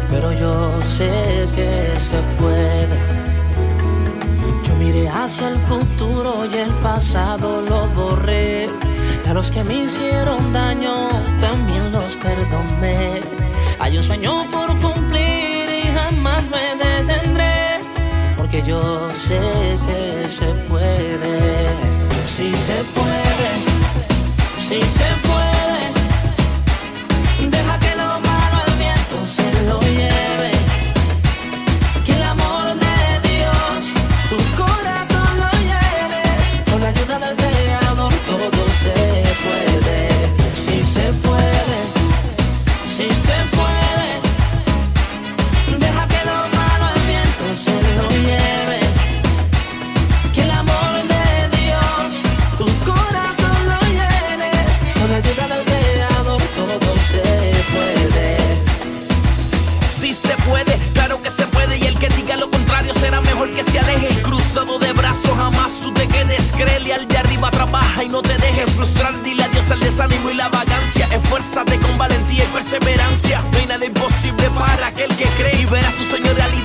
pero 0.09 0.33
yo 0.33 0.81
sé 0.81 1.45
que 1.57 1.93
se 1.99 2.23
puede. 2.39 2.99
Yo 4.63 4.77
miré 4.77 5.09
hacia 5.09 5.49
el 5.49 5.59
futuro 5.59 6.47
y 6.47 6.57
el 6.57 6.71
pasado 6.75 7.63
lo 7.69 7.89
borré. 7.89 8.69
Y 9.27 9.29
a 9.29 9.35
los 9.35 9.51
que 9.51 9.65
me 9.65 9.83
hicieron 9.83 10.53
daño 10.53 11.09
también 11.41 11.91
los 11.91 12.15
perdoné. 12.15 13.23
Hay 13.81 13.97
un 13.97 14.03
sueño 14.05 14.49
por 14.53 14.69
cumplir 14.79 15.04
yo 18.67 19.11
sé 19.15 19.41
que 19.87 20.29
se 20.29 20.47
puede. 20.69 21.39
Si 22.27 22.55
se 22.57 22.83
puede, 22.95 23.51
si 24.59 24.83
se 24.83 25.05
puede. 25.27 25.54
al 66.93 67.09
de 67.09 67.17
arriba, 67.17 67.51
trabaja 67.51 68.05
y 68.05 68.09
no 68.09 68.21
te 68.23 68.37
dejes 68.37 68.71
frustrar. 68.73 69.23
Dile 69.23 69.45
adiós 69.45 69.71
al 69.71 69.81
desánimo 69.81 70.31
y 70.31 70.35
la 70.35 70.49
vagancia. 70.49 71.09
Esfuérzate 71.13 71.79
con 71.79 71.97
valentía 71.97 72.45
y 72.45 72.49
perseverancia. 72.49 73.43
No 73.53 73.59
hay 73.59 73.67
nada 73.67 73.85
imposible 73.85 74.51
para 74.51 74.89
aquel 74.89 75.15
que 75.17 75.25
cree 75.37 75.63
y 75.63 75.65
verás 75.67 75.95
tu 75.95 76.05
sueño 76.05 76.33
realidad 76.35 76.64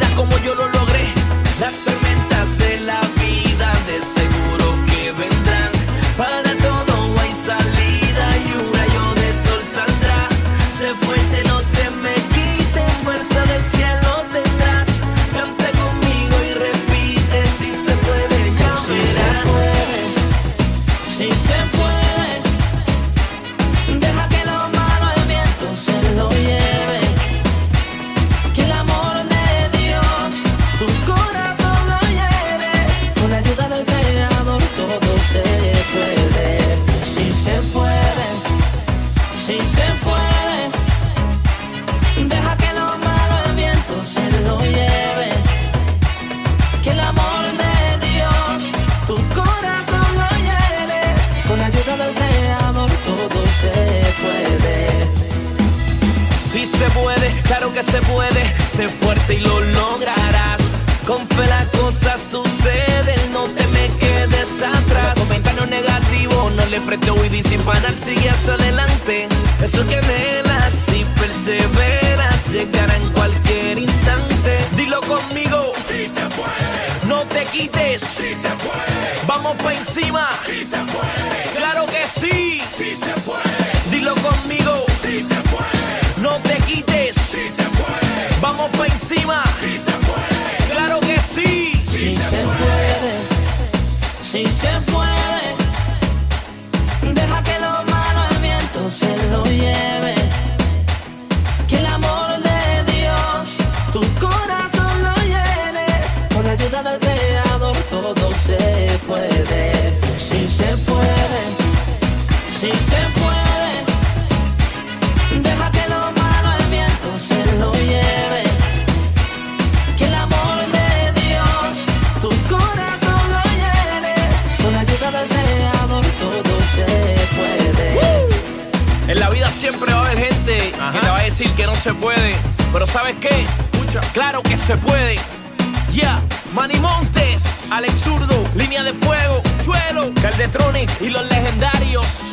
siempre 129.59 129.93
va 129.93 129.99
a 129.99 130.05
haber 130.05 130.19
gente 130.19 130.71
que 130.93 130.99
te 130.99 131.09
va 131.09 131.17
a 131.17 131.23
decir 131.23 131.51
que 131.51 131.65
no 131.65 131.75
se 131.75 131.93
puede. 131.93 132.33
Pero 132.71 132.85
¿sabes 132.85 133.17
qué? 133.19 133.45
Escucha. 133.73 133.99
Claro 134.13 134.41
que 134.41 134.55
se 134.55 134.77
puede. 134.77 135.15
Ya, 135.15 135.91
yeah. 135.91 136.21
Manny 136.53 136.79
Montes, 136.79 137.67
Alex 137.69 137.93
Zurdo, 137.99 138.45
Línea 138.55 138.83
de 138.83 138.93
Fuego, 138.93 139.41
Chuelo, 139.61 140.13
Caldetronic 140.21 140.89
y 141.01 141.09
los 141.09 141.27
legendarios. 141.27 142.28